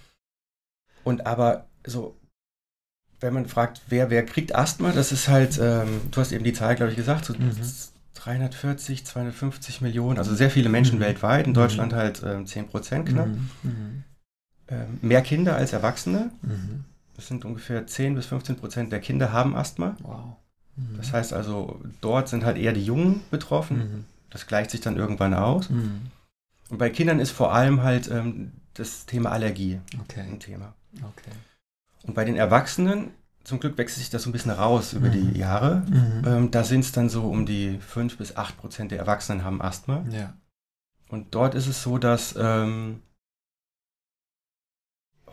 Und 1.04 1.26
aber 1.26 1.66
so, 1.86 2.16
wenn 3.20 3.34
man 3.34 3.46
fragt, 3.46 3.82
wer, 3.88 4.10
wer 4.10 4.24
kriegt 4.24 4.54
Asthma, 4.54 4.92
das 4.92 5.12
ist 5.12 5.28
halt, 5.28 5.58
ähm, 5.60 6.00
du 6.10 6.20
hast 6.20 6.32
eben 6.32 6.44
die 6.44 6.52
Zahl, 6.52 6.76
glaube 6.76 6.90
ich, 6.90 6.96
gesagt, 6.96 7.24
so 7.24 7.34
340, 8.14 9.00
mhm. 9.00 9.04
250 9.06 9.80
Millionen, 9.80 10.18
also 10.18 10.34
sehr 10.34 10.50
viele 10.50 10.68
Menschen 10.68 10.98
mhm. 10.98 11.02
weltweit, 11.02 11.46
in 11.46 11.54
Deutschland 11.54 11.92
halt 11.92 12.22
ähm, 12.24 12.46
10 12.46 12.68
Prozent 12.68 13.08
knapp. 13.08 13.28
Ähm, 14.68 14.98
mehr 15.02 15.22
Kinder 15.22 15.56
als 15.56 15.72
Erwachsene. 15.72 16.30
Das 17.20 17.28
sind 17.28 17.44
ungefähr 17.44 17.86
10 17.86 18.14
bis 18.14 18.26
15 18.26 18.56
Prozent 18.56 18.92
der 18.92 18.98
Kinder 18.98 19.30
haben 19.30 19.54
Asthma. 19.54 19.94
Wow. 20.00 20.36
Mhm. 20.76 20.96
Das 20.96 21.12
heißt 21.12 21.34
also, 21.34 21.78
dort 22.00 22.30
sind 22.30 22.46
halt 22.46 22.56
eher 22.56 22.72
die 22.72 22.82
Jungen 22.82 23.20
betroffen. 23.30 23.76
Mhm. 23.76 24.04
Das 24.30 24.46
gleicht 24.46 24.70
sich 24.70 24.80
dann 24.80 24.96
irgendwann 24.96 25.34
aus. 25.34 25.68
Mhm. 25.68 26.06
Und 26.70 26.78
bei 26.78 26.88
Kindern 26.88 27.20
ist 27.20 27.30
vor 27.30 27.52
allem 27.52 27.82
halt 27.82 28.10
ähm, 28.10 28.52
das 28.72 29.04
Thema 29.04 29.32
Allergie 29.32 29.80
okay. 30.00 30.22
ein 30.22 30.40
Thema. 30.40 30.72
Okay. 30.96 31.30
Und 32.04 32.14
bei 32.14 32.24
den 32.24 32.36
Erwachsenen, 32.36 33.10
zum 33.44 33.60
Glück 33.60 33.76
wechselt 33.76 33.98
sich 33.98 34.08
das 34.08 34.22
so 34.22 34.30
ein 34.30 34.32
bisschen 34.32 34.52
raus 34.52 34.94
über 34.94 35.10
die 35.10 35.38
Jahre. 35.38 35.84
Ähm, 36.24 36.50
da 36.50 36.64
sind 36.64 36.80
es 36.80 36.92
dann 36.92 37.10
so 37.10 37.28
um 37.28 37.44
die 37.44 37.78
5 37.80 38.16
bis 38.16 38.34
8 38.34 38.56
Prozent 38.56 38.92
der 38.92 38.98
Erwachsenen 38.98 39.44
haben 39.44 39.60
Asthma. 39.60 40.06
Ja. 40.10 40.32
Und 41.08 41.34
dort 41.34 41.54
ist 41.54 41.66
es 41.66 41.82
so, 41.82 41.98
dass 41.98 42.34
ähm, 42.38 43.02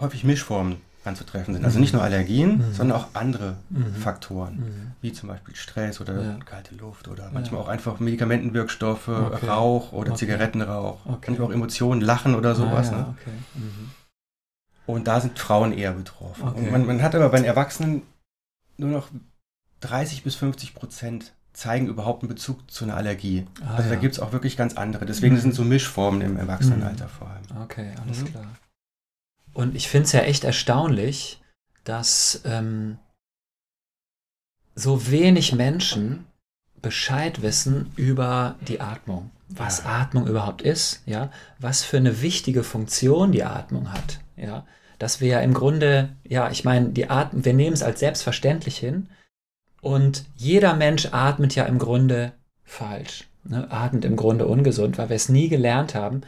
häufig 0.02 0.26
Mischformen 0.26 0.82
anzutreffen 1.08 1.54
sind. 1.54 1.66
Also 1.66 1.80
nicht 1.80 1.94
nur 1.94 2.04
Allergien, 2.04 2.58
mhm. 2.58 2.74
sondern 2.74 2.98
auch 2.98 3.08
andere 3.14 3.58
mhm. 3.70 3.96
Faktoren, 3.96 4.56
mhm. 4.56 4.92
wie 5.02 5.14
zum 5.14 5.30
Beispiel 5.30 5.56
Stress 5.56 6.02
oder 6.02 6.22
ja. 6.22 6.38
kalte 6.46 6.76
Luft 6.76 7.08
oder 7.08 7.30
manchmal 7.34 7.62
ja. 7.62 7.66
auch 7.66 7.70
einfach 7.70 8.00
Medikamentenwirkstoffe, 8.00 9.08
okay. 9.08 9.48
Rauch 9.48 9.92
oder 9.92 10.12
okay. 10.12 10.20
Zigarettenrauch, 10.20 11.06
okay. 11.06 11.26
manchmal 11.28 11.48
auch 11.48 11.54
Emotionen, 11.54 12.02
Lachen 12.02 12.36
oder 12.36 12.56
sowas. 12.56 12.90
Ah, 12.90 12.92
ja. 12.92 12.98
ne? 12.98 13.16
Mhm. 13.56 13.92
Und 14.86 15.08
da 15.08 15.20
sind 15.20 15.38
Frauen 15.38 15.74
eher 15.74 15.92
betroffen. 15.92 16.44
Und 16.44 16.72
man, 16.72 16.86
man 16.86 17.02
hat 17.02 17.14
aber 17.14 17.30
bei 17.30 17.38
den 17.38 17.46
Erwachsenen 17.46 18.04
nur 18.78 18.90
noch 18.90 19.10
30 19.82 20.24
bis 20.24 20.36
50 20.36 20.76
Prozent 20.76 21.34
zeigen 21.54 21.88
überhaupt 21.88 22.22
einen 22.22 22.30
Bezug 22.30 22.70
zu 22.70 22.86
einer 22.86 22.96
Allergie. 22.96 23.46
Ah, 23.66 23.76
also 23.76 23.90
da 23.90 23.96
gibt 23.96 24.14
es 24.14 24.20
auch 24.20 24.32
wirklich 24.32 24.56
ganz 24.56 24.76
andere. 24.76 25.06
Deswegen 25.06 25.36
mhm. 25.36 25.40
sind 25.40 25.56
so 25.56 25.64
Mischformen 25.64 26.22
im 26.22 26.38
Erwachsenenalter 26.38 27.08
vor 27.08 27.30
allem. 27.30 27.64
Okay, 27.64 27.94
alles 28.06 28.22
mhm. 28.22 28.26
klar. 28.26 28.46
Und 29.58 29.76
ich 29.76 29.88
finde 29.88 30.06
es 30.06 30.12
ja 30.12 30.20
echt 30.20 30.44
erstaunlich, 30.44 31.42
dass 31.84 32.44
ähm, 32.46 33.00
so 34.76 35.10
wenig 35.10 35.52
Menschen 35.54 36.28
Bescheid 36.80 37.42
wissen 37.42 37.92
über 37.96 38.54
die 38.68 38.82
Atmung. 38.82 39.32
Was 39.50 39.80
ja. 39.80 40.02
Atmung 40.02 40.28
überhaupt 40.28 40.62
ist, 40.62 41.02
ja, 41.08 41.32
was 41.58 41.84
für 41.84 41.98
eine 41.98 42.22
wichtige 42.22 42.64
Funktion 42.64 43.32
die 43.32 43.44
Atmung 43.44 43.92
hat, 43.92 44.20
ja. 44.36 44.68
Dass 45.00 45.22
wir 45.22 45.28
ja 45.28 45.40
im 45.40 45.56
Grunde, 45.56 46.10
ja, 46.24 46.52
ich 46.52 46.64
meine, 46.64 46.90
die 46.90 47.10
Atmung, 47.10 47.44
wir 47.44 47.54
nehmen 47.56 47.74
es 47.74 47.82
als 47.82 48.00
selbstverständlich 48.00 48.78
hin 48.78 49.10
und 49.82 50.26
jeder 50.36 50.76
Mensch 50.76 51.08
atmet 51.14 51.56
ja 51.56 51.66
im 51.66 51.80
Grunde 51.80 52.34
falsch, 52.64 53.28
ne? 53.44 53.72
atmet 53.72 54.06
im 54.06 54.18
Grunde 54.18 54.46
ungesund, 54.46 55.00
weil 55.00 55.10
wir 55.10 55.16
es 55.16 55.30
nie 55.30 55.50
gelernt 55.50 55.96
haben. 55.96 56.22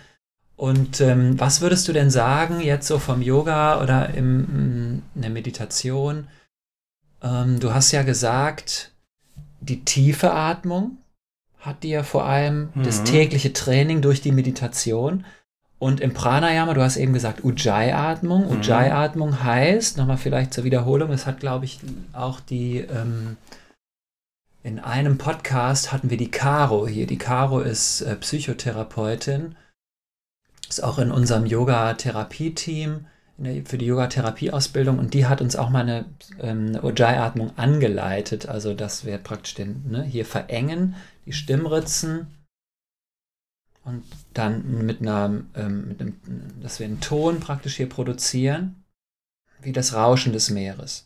Und 0.59 0.99
ähm, 0.99 1.39
was 1.39 1.61
würdest 1.61 1.87
du 1.87 1.93
denn 1.93 2.09
sagen, 2.09 2.59
jetzt 2.59 2.85
so 2.85 2.99
vom 2.99 3.21
Yoga 3.21 3.81
oder 3.81 4.13
im, 4.13 5.01
in 5.15 5.21
der 5.21 5.29
Meditation? 5.29 6.27
Ähm, 7.23 7.61
du 7.61 7.73
hast 7.73 7.93
ja 7.93 8.03
gesagt, 8.03 8.91
die 9.61 9.85
tiefe 9.85 10.33
Atmung 10.33 10.97
hat 11.59 11.83
dir 11.83 12.03
vor 12.03 12.25
allem 12.25 12.71
mhm. 12.75 12.83
das 12.83 13.05
tägliche 13.05 13.53
Training 13.53 14.01
durch 14.01 14.19
die 14.19 14.33
Meditation. 14.33 15.23
Und 15.77 16.01
im 16.01 16.13
Pranayama, 16.13 16.73
du 16.73 16.81
hast 16.81 16.97
eben 16.97 17.13
gesagt, 17.13 17.45
Ujjayi-Atmung. 17.45 18.47
Mhm. 18.47 18.57
Ujjayi-Atmung 18.57 19.41
heißt, 19.41 19.95
nochmal 19.95 20.17
vielleicht 20.17 20.53
zur 20.53 20.65
Wiederholung, 20.65 21.11
es 21.11 21.25
hat, 21.25 21.39
glaube 21.39 21.63
ich, 21.63 21.79
auch 22.11 22.41
die, 22.41 22.79
ähm, 22.79 23.37
in 24.63 24.79
einem 24.79 25.17
Podcast 25.17 25.93
hatten 25.93 26.09
wir 26.09 26.17
die 26.17 26.31
Caro 26.31 26.85
hier. 26.85 27.07
Die 27.07 27.17
Caro 27.17 27.61
ist 27.61 28.01
äh, 28.01 28.17
Psychotherapeutin 28.17 29.55
ist 30.69 30.83
auch 30.83 30.99
in 30.99 31.11
unserem 31.11 31.45
Yoga-Therapie-Team 31.45 33.05
für 33.65 33.77
die 33.77 33.85
Yoga-Therapie-Ausbildung 33.85 34.99
und 34.99 35.13
die 35.13 35.25
hat 35.25 35.41
uns 35.41 35.55
auch 35.55 35.69
mal 35.69 35.81
eine, 35.81 36.05
ähm, 36.41 36.77
Ujjayi-Atmung 36.81 37.57
angeleitet. 37.57 38.47
Also, 38.47 38.73
dass 38.73 39.05
wir 39.05 39.17
praktisch 39.17 39.55
den, 39.55 39.89
ne, 39.89 40.03
hier 40.03 40.25
verengen, 40.25 40.95
die 41.25 41.31
Stimmritzen 41.31 42.27
und 43.85 44.03
dann 44.33 44.85
mit 44.85 45.01
einer, 45.01 45.41
ähm, 45.55 45.87
mit 45.87 46.01
einem, 46.01 46.15
dass 46.61 46.79
wir 46.79 46.85
einen 46.85 46.99
Ton 46.99 47.39
praktisch 47.39 47.77
hier 47.77 47.89
produzieren, 47.89 48.83
wie 49.61 49.71
das 49.71 49.93
Rauschen 49.93 50.33
des 50.33 50.49
Meeres. 50.49 51.05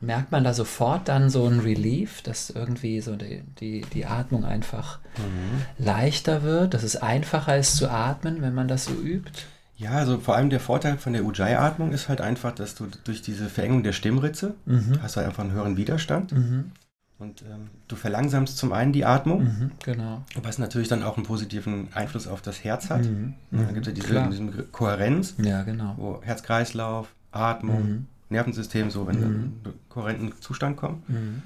Merkt 0.00 0.32
man 0.32 0.44
da 0.44 0.54
sofort 0.54 1.08
dann 1.08 1.28
so 1.30 1.46
ein 1.46 1.60
Relief, 1.60 2.22
dass 2.22 2.50
irgendwie 2.50 3.00
so 3.00 3.16
die, 3.16 3.42
die, 3.60 3.82
die 3.92 4.06
Atmung 4.06 4.44
einfach 4.44 4.98
mhm. 5.18 5.84
leichter 5.84 6.42
wird, 6.42 6.74
dass 6.74 6.82
es 6.82 6.96
einfacher 6.96 7.56
ist 7.56 7.76
zu 7.76 7.90
atmen, 7.90 8.40
wenn 8.40 8.54
man 8.54 8.68
das 8.68 8.86
so 8.86 8.92
übt? 8.92 9.42
Ja, 9.76 9.92
also 9.92 10.18
vor 10.18 10.36
allem 10.36 10.50
der 10.50 10.60
Vorteil 10.60 10.98
von 10.98 11.14
der 11.14 11.24
Ujjayi-Atmung 11.24 11.92
ist 11.92 12.08
halt 12.08 12.20
einfach, 12.20 12.52
dass 12.52 12.74
du 12.74 12.86
durch 13.04 13.22
diese 13.22 13.48
Verengung 13.48 13.82
der 13.82 13.92
Stimmritze 13.92 14.54
mhm. 14.66 14.98
hast 15.02 15.16
du 15.16 15.20
einfach 15.20 15.42
einen 15.42 15.52
höheren 15.52 15.76
Widerstand. 15.76 16.32
Mhm. 16.32 16.72
Und 17.18 17.42
ähm, 17.42 17.68
du 17.86 17.96
verlangsamst 17.96 18.56
zum 18.56 18.72
einen 18.72 18.94
die 18.94 19.04
Atmung, 19.04 19.44
mhm, 19.44 19.70
genau. 19.84 20.22
was 20.42 20.56
natürlich 20.56 20.88
dann 20.88 21.02
auch 21.02 21.18
einen 21.18 21.26
positiven 21.26 21.88
Einfluss 21.94 22.26
auf 22.26 22.40
das 22.40 22.64
Herz 22.64 22.88
hat. 22.88 23.04
Mhm, 23.04 23.34
da 23.50 23.64
gibt 23.72 23.86
es 23.86 23.88
ja 23.88 23.92
diese, 23.92 24.28
diese 24.30 24.62
Kohärenz, 24.64 25.34
ja, 25.36 25.62
genau. 25.62 25.94
wo 25.98 26.22
Herz-Kreislauf, 26.22 27.08
Atmung, 27.30 27.82
mhm. 27.82 28.06
Nervensystem 28.30 28.90
so 28.90 29.08
in 29.08 29.18
mhm. 29.18 29.24
einen 29.24 29.80
kohärenten 29.88 30.40
Zustand 30.40 30.76
kommt. 30.76 31.08
Mhm. 31.08 31.42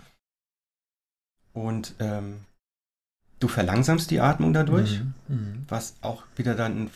Und 1.53 1.95
ähm, 1.99 2.41
du 3.41 3.49
verlangsamst 3.49 4.11
die 4.11 4.21
Atmung 4.21 4.53
dadurch, 4.53 5.01
mhm. 5.01 5.15
mhm. 5.29 5.65
was 5.69 5.95
auch 6.03 6.25
wieder 6.37 6.55
dann 6.55 6.73
einen 6.73 6.91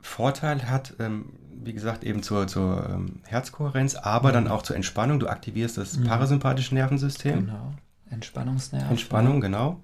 Vorteil 0.00 0.68
hat, 0.68 0.94
ähm, 0.98 1.26
wie 1.64 1.72
gesagt, 1.72 2.02
eben 2.02 2.22
zur, 2.22 2.48
zur 2.48 2.88
ähm, 2.90 3.20
Herzkohärenz, 3.24 3.94
aber 3.94 4.30
mhm. 4.30 4.34
dann 4.34 4.48
auch 4.48 4.62
zur 4.62 4.76
Entspannung. 4.76 5.20
Du 5.20 5.28
aktivierst 5.28 5.78
das 5.78 5.96
mhm. 5.96 6.04
parasympathische 6.04 6.74
Nervensystem. 6.74 7.46
Genau. 7.46 7.74
Entspannungsnerv. 8.10 8.90
Entspannung, 8.90 9.40
genau. 9.40 9.80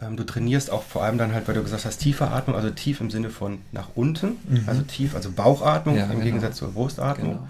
Ähm, 0.00 0.16
du 0.16 0.24
trainierst 0.24 0.70
auch 0.70 0.82
vor 0.82 1.04
allem 1.04 1.18
dann 1.18 1.32
halt, 1.32 1.46
weil 1.46 1.54
du 1.54 1.62
gesagt 1.62 1.84
hast, 1.84 1.98
tiefe 1.98 2.28
Atmung, 2.28 2.56
also 2.56 2.70
tief 2.70 3.00
im 3.00 3.10
Sinne 3.10 3.30
von 3.30 3.60
nach 3.72 3.90
unten, 3.94 4.38
mhm. 4.48 4.64
also 4.66 4.82
tief, 4.82 5.14
also 5.14 5.30
Bauchatmung 5.30 5.96
ja, 5.96 6.04
im 6.04 6.10
genau. 6.10 6.24
Gegensatz 6.24 6.56
zur 6.56 6.72
Brustatmung. 6.72 7.34
Genau. 7.34 7.48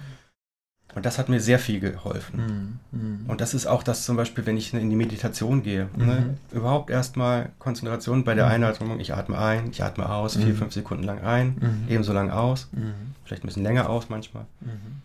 Und 0.95 1.07
das 1.07 1.19
hat 1.19 1.29
mir 1.29 1.41
sehr 1.41 1.59
viel 1.61 1.79
geholfen. 1.79 2.81
Mhm. 2.91 3.31
Und 3.31 3.41
das 3.41 3.55
ist 3.55 3.67
auch 3.67 3.83
das 3.85 4.05
zum 4.05 4.17
Beispiel, 4.17 4.45
wenn 4.47 4.57
ich 4.57 4.75
in 4.75 4.91
die 4.91 4.97
Meditation 4.97 5.63
gehe. 5.63 5.89
Mhm. 5.97 6.07
Ne? 6.07 6.35
Überhaupt 6.51 6.91
erstmal 6.91 7.51
Konzentration 7.61 8.25
bei 8.25 8.35
der 8.35 8.47
mhm. 8.47 8.53
Einatmung. 8.53 8.99
Ich 9.01 9.15
atme 9.15 9.39
ein, 9.39 9.71
ich 9.71 9.83
atme 9.85 10.09
aus, 10.11 10.37
vier, 10.37 10.47
Mhm. 10.47 10.57
fünf 10.57 10.73
Sekunden 10.75 11.05
lang 11.05 11.21
ein, 11.23 11.57
Mhm. 11.61 11.85
ebenso 11.89 12.13
lang 12.13 12.31
aus. 12.31 12.69
Mhm. 12.73 12.93
Vielleicht 13.25 13.45
ein 13.45 13.47
bisschen 13.47 13.63
länger 13.63 13.89
aus 13.89 14.09
manchmal. 14.09 14.47
Mhm. 14.61 15.03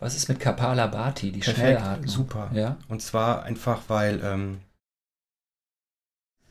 Was 0.00 0.16
ist 0.16 0.28
mit 0.28 0.40
Kapalabhati, 0.40 1.32
die 1.32 1.40
Perfekt, 1.40 1.80
Schnellatmung? 1.80 2.08
super. 2.08 2.50
Ja? 2.52 2.76
Und 2.88 3.02
zwar 3.02 3.42
einfach, 3.44 3.82
weil 3.88 4.20
ähm, 4.24 4.58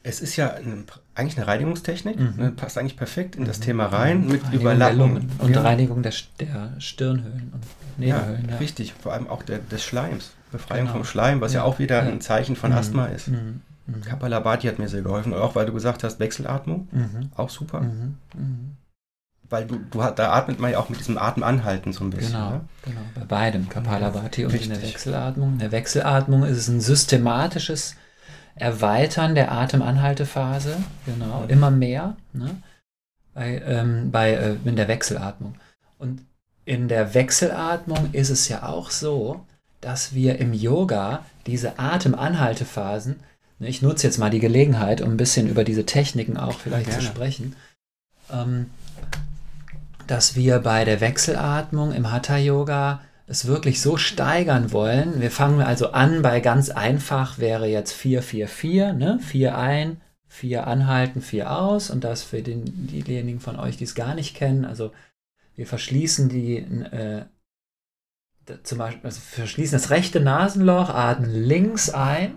es 0.03 0.21
ist 0.21 0.36
ja 0.38 0.51
eine, 0.53 0.83
eigentlich 1.15 1.38
eine 1.38 1.47
Reinigungstechnik, 1.47 2.17
Mhm. 2.19 2.33
ne? 2.38 2.51
passt 2.51 2.77
eigentlich 2.77 2.95
perfekt 2.97 3.36
in 3.36 3.45
das 3.45 3.60
Mhm. 3.60 3.63
Thema 3.63 3.86
rein, 3.88 4.21
mit 4.27 4.43
Reinigung 4.43 4.51
der 4.51 4.60
Überlappung. 4.62 4.97
Lungen 4.99 5.31
und 5.39 5.53
Ja. 5.55 5.62
Reinigung 5.62 6.01
der, 6.03 6.13
der 6.39 6.71
Stirnhöhlen 6.79 7.51
und 7.53 7.63
Ja, 8.05 8.17
Nebenhöhlen. 8.19 8.49
Ja, 8.49 8.55
richtig. 8.57 8.93
Vor 8.93 9.13
allem 9.13 9.27
auch 9.27 9.43
der, 9.43 9.60
des 9.60 9.83
Schleims. 9.83 10.31
Befreiung 10.51 10.86
Genau. 10.86 10.97
vom 10.99 11.03
Schleim, 11.05 11.41
was 11.41 11.51
ja, 11.53 11.60
Ja, 11.62 11.63
auch 11.65 11.77
wieder 11.79 12.03
ja. 12.03 12.10
ein 12.10 12.21
Zeichen 12.21 12.55
von 12.55 12.71
Mhm. 12.71 12.77
Asthma 12.77 13.05
ist. 13.07 13.27
Mhm. 13.27 13.62
Mhm. 13.88 14.01
Kapalabhati 14.01 14.67
hat 14.67 14.79
mir 14.79 14.88
sehr 14.88 15.01
geholfen. 15.01 15.33
Auch 15.33 15.55
weil 15.55 15.65
du 15.65 15.73
gesagt 15.73 16.03
hast, 16.05 16.19
Wechselatmung, 16.19 16.88
Mhm. 16.91 17.29
auch 17.36 17.49
super. 17.49 17.81
Mhm. 17.81 18.15
Weil 19.49 19.65
du, 19.65 19.77
du 19.91 19.99
da 20.15 20.33
atmet 20.33 20.60
man 20.60 20.71
ja 20.71 20.77
auch 20.79 20.89
mit 20.89 20.99
diesem 20.99 21.17
Atemanhalten 21.17 21.93
so 21.93 22.03
ein 22.03 22.10
bisschen. 22.10 22.33
Genau, 22.33 22.49
Ne? 22.51 22.62
genau. 22.83 22.99
Bei 23.15 23.23
beidem, 23.25 23.69
Kapalabhati 23.69 24.45
und 24.45 24.53
in 24.53 24.69
der. 24.69 24.81
Wechselatmung. 24.81 25.53
In 25.53 25.60
der 25.60 25.71
Wechselatmung 25.71 26.43
ist 26.43 26.57
es 26.57 26.67
ein 26.67 26.81
systematisches 26.81 27.95
Erweitern 28.59 29.35
der 29.35 29.51
Atemanhaltephase, 29.51 30.77
genau, 31.05 31.41
Mhm. 31.43 31.49
immer 31.49 31.71
mehr, 31.71 32.15
ne? 32.33 32.57
bei, 33.33 33.61
ähm, 33.65 34.11
bei, 34.11 34.31
äh, 34.33 34.55
in 34.65 34.75
der 34.75 34.87
Wechselatmung. 34.87 35.55
Und 35.99 36.21
in 36.65 36.87
der 36.87 37.13
Wechselatmung 37.13 38.09
ist 38.13 38.29
es 38.29 38.47
ja 38.49 38.63
auch 38.63 38.89
so, 38.89 39.45
dass 39.79 40.13
wir 40.13 40.39
im 40.39 40.53
Yoga 40.53 41.23
diese 41.45 41.77
Atemanhaltephasen, 41.79 43.19
ne, 43.59 43.67
ich 43.67 43.81
nutze 43.81 44.07
jetzt 44.07 44.17
mal 44.17 44.29
die 44.31 44.39
Gelegenheit, 44.39 45.01
um 45.01 45.11
ein 45.11 45.17
bisschen 45.17 45.47
über 45.47 45.63
diese 45.63 45.85
Techniken 45.85 46.35
auch 46.37 46.59
vielleicht 46.59 46.87
zu 46.91 46.99
Gerne. 46.99 47.07
sprechen, 47.07 47.55
ähm, 48.31 48.71
dass 50.07 50.35
wir 50.35 50.59
bei 50.59 50.83
der 50.85 50.99
Wechselatmung 51.01 51.91
im 51.93 52.11
Hatha-Yoga 52.11 53.01
es 53.27 53.45
wirklich 53.45 53.81
so 53.81 53.97
steigern 53.97 54.71
wollen. 54.71 55.21
Wir 55.21 55.31
fangen 55.31 55.61
also 55.61 55.91
an 55.91 56.21
bei 56.21 56.39
ganz 56.39 56.69
einfach 56.69 57.37
wäre 57.37 57.67
jetzt 57.67 57.91
4, 57.91 58.23
4, 58.23 58.47
4, 58.47 58.93
ne? 58.93 59.19
4 59.19 59.57
ein, 59.57 60.01
4 60.27 60.65
anhalten, 60.65 61.21
4 61.21 61.51
aus 61.51 61.89
und 61.89 62.03
das 62.03 62.23
für 62.23 62.41
den, 62.41 62.63
diejenigen 62.65 63.39
von 63.39 63.59
euch, 63.59 63.77
die 63.77 63.83
es 63.83 63.95
gar 63.95 64.15
nicht 64.15 64.35
kennen, 64.35 64.65
also 64.65 64.91
wir 65.55 65.67
verschließen 65.67 66.29
die 66.29 66.57
äh, 66.57 67.25
zum 68.63 68.77
Beispiel, 68.77 69.03
also 69.03 69.19
verschließen 69.19 69.77
das 69.77 69.89
rechte 69.89 70.21
Nasenloch, 70.21 70.89
atmen 70.89 71.29
links 71.29 71.89
ein 71.89 72.35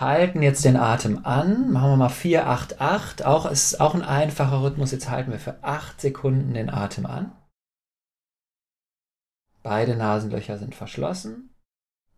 halten 0.00 0.40
jetzt 0.40 0.64
den 0.64 0.76
Atem 0.76 1.24
an. 1.24 1.70
Machen 1.70 1.90
wir 1.90 1.96
mal 1.96 2.08
4, 2.08 2.48
8, 2.48 2.80
8. 2.80 3.24
Auch 3.26 3.44
ist 3.50 3.80
auch 3.80 3.94
ein 3.94 4.02
einfacher 4.02 4.62
Rhythmus. 4.62 4.92
Jetzt 4.92 5.10
halten 5.10 5.30
wir 5.30 5.38
für 5.38 5.62
8 5.62 6.00
Sekunden 6.00 6.54
den 6.54 6.70
Atem 6.70 7.04
an. 7.04 7.32
Beide 9.62 9.96
Nasenlöcher 9.96 10.58
sind 10.58 10.74
verschlossen. 10.74 11.54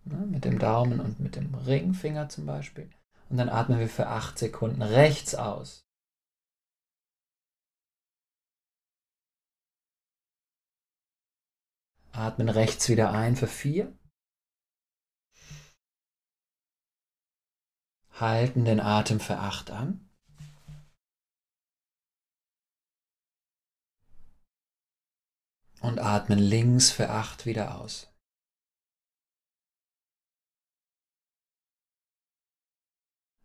Ne, 0.05 0.27
mit 0.27 0.45
dem 0.45 0.59
Daumen 0.59 0.99
und 1.01 1.21
mit 1.21 1.37
dem 1.37 1.55
Ringfinger 1.55 2.29
zum 2.29 2.45
Beispiel. 2.45 2.91
Und 3.29 3.37
dann 3.37 3.49
atmen 3.49 3.79
wir 3.79 3.89
für 3.89 4.09
8 4.09 4.37
Sekunden 4.39 4.83
rechts 4.83 5.35
aus. 5.35 5.87
Atmen 12.13 12.49
rechts 12.49 12.89
wieder 12.89 13.13
ein 13.13 13.37
für 13.37 13.47
4. 13.47 13.97
Halten 18.11 18.65
den 18.65 18.81
Atem 18.81 19.19
für 19.19 19.39
8 19.39 19.71
an. 19.71 20.12
Und 25.93 25.99
atmen 25.99 26.39
links 26.39 26.91
für 26.91 27.11
8 27.11 27.45
wieder 27.45 27.79
aus. 27.79 28.09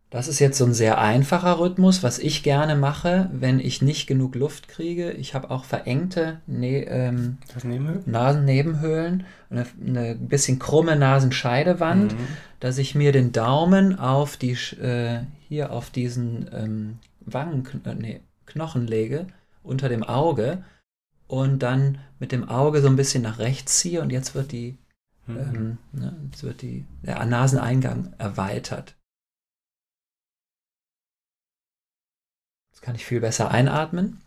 Das 0.08 0.28
ist 0.28 0.38
jetzt 0.38 0.56
so 0.56 0.64
ein 0.64 0.72
sehr 0.72 0.96
einfacher 0.96 1.58
Rhythmus, 1.58 2.02
was 2.02 2.18
ich 2.18 2.42
gerne 2.42 2.74
mache, 2.74 3.28
wenn 3.34 3.60
ich 3.60 3.82
nicht 3.82 4.06
genug 4.06 4.34
Luft 4.34 4.68
kriege. 4.68 5.12
Ich 5.12 5.34
habe 5.34 5.50
auch 5.50 5.64
verengte 5.64 6.40
ne 6.46 6.86
ähm, 6.86 7.36
Nasennebenhöhlen, 8.06 9.26
eine, 9.50 9.66
eine 9.86 10.14
bisschen 10.14 10.58
krumme 10.58 10.96
Nasenscheidewand, 10.96 12.14
mhm. 12.14 12.28
dass 12.60 12.78
ich 12.78 12.94
mir 12.94 13.12
den 13.12 13.32
Daumen 13.32 13.98
auf 13.98 14.38
die 14.38 14.52
äh, 14.80 15.20
hier 15.46 15.70
auf 15.70 15.90
diesen 15.90 16.48
ähm, 16.54 16.98
Wangen, 17.20 17.68
äh, 17.84 17.94
nee, 17.94 18.20
lege 18.86 19.26
unter 19.62 19.90
dem 19.90 20.02
Auge 20.02 20.64
und 21.28 21.60
dann 21.60 21.98
mit 22.18 22.32
dem 22.32 22.48
Auge 22.48 22.80
so 22.80 22.88
ein 22.88 22.96
bisschen 22.96 23.22
nach 23.22 23.38
rechts 23.38 23.78
ziehe 23.78 24.02
und 24.02 24.10
jetzt 24.10 24.34
wird 24.34 24.50
die, 24.50 24.78
mhm. 25.26 25.36
ähm, 25.36 25.78
ne, 25.92 26.16
jetzt 26.30 26.42
wird 26.42 26.62
die 26.62 26.84
der 27.02 27.24
Naseneingang 27.24 28.14
erweitert. 28.18 28.96
Jetzt 32.72 32.82
kann 32.82 32.94
ich 32.94 33.04
viel 33.04 33.20
besser 33.20 33.50
einatmen. 33.50 34.20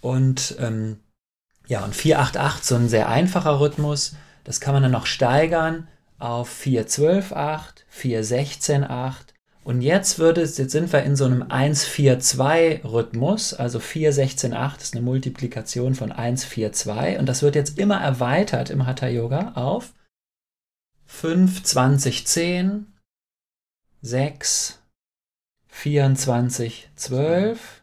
Und 0.00 0.56
ähm, 0.58 1.00
ja, 1.66 1.84
und 1.84 1.94
488, 1.94 2.64
so 2.64 2.74
ein 2.76 2.88
sehr 2.88 3.08
einfacher 3.08 3.60
Rhythmus. 3.60 4.16
Das 4.44 4.60
kann 4.60 4.72
man 4.72 4.82
dann 4.82 4.92
noch 4.92 5.06
steigern 5.06 5.88
auf 6.18 6.48
4128, 6.48 7.84
4168. 7.88 9.29
Und 9.70 9.82
jetzt 9.82 10.18
würde 10.18 10.40
jetzt 10.40 10.56
sind 10.56 10.92
wir 10.92 11.04
in 11.04 11.14
so 11.14 11.26
einem 11.26 11.42
142 11.42 12.84
Rhythmus, 12.84 13.54
also 13.54 13.78
4168 13.78 14.82
ist 14.82 14.94
eine 14.96 15.04
Multiplikation 15.04 15.94
von 15.94 16.10
142 16.10 17.20
und 17.20 17.26
das 17.26 17.42
wird 17.42 17.54
jetzt 17.54 17.78
immer 17.78 18.00
erweitert 18.00 18.70
im 18.70 18.84
Hatha 18.84 19.06
Yoga 19.06 19.52
auf 19.54 19.94
5 21.06 21.62
20 21.62 22.26
10 22.26 22.86
6 24.02 24.82
24 25.68 26.90
12 26.96 27.82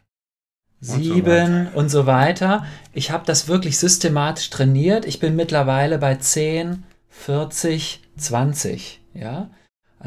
sieben 0.81 1.67
und 1.67 1.71
so, 1.71 1.79
und 1.79 1.89
so 1.89 2.05
weiter. 2.05 2.65
Ich 2.91 3.11
habe 3.11 3.25
das 3.25 3.47
wirklich 3.47 3.79
systematisch 3.79 4.49
trainiert. 4.49 5.05
Ich 5.05 5.21
bin 5.21 5.37
mittlerweile 5.37 5.99
bei 5.99 6.15
10, 6.15 6.83
40, 7.07 8.01
20. 8.17 8.99
Ja? 9.13 9.49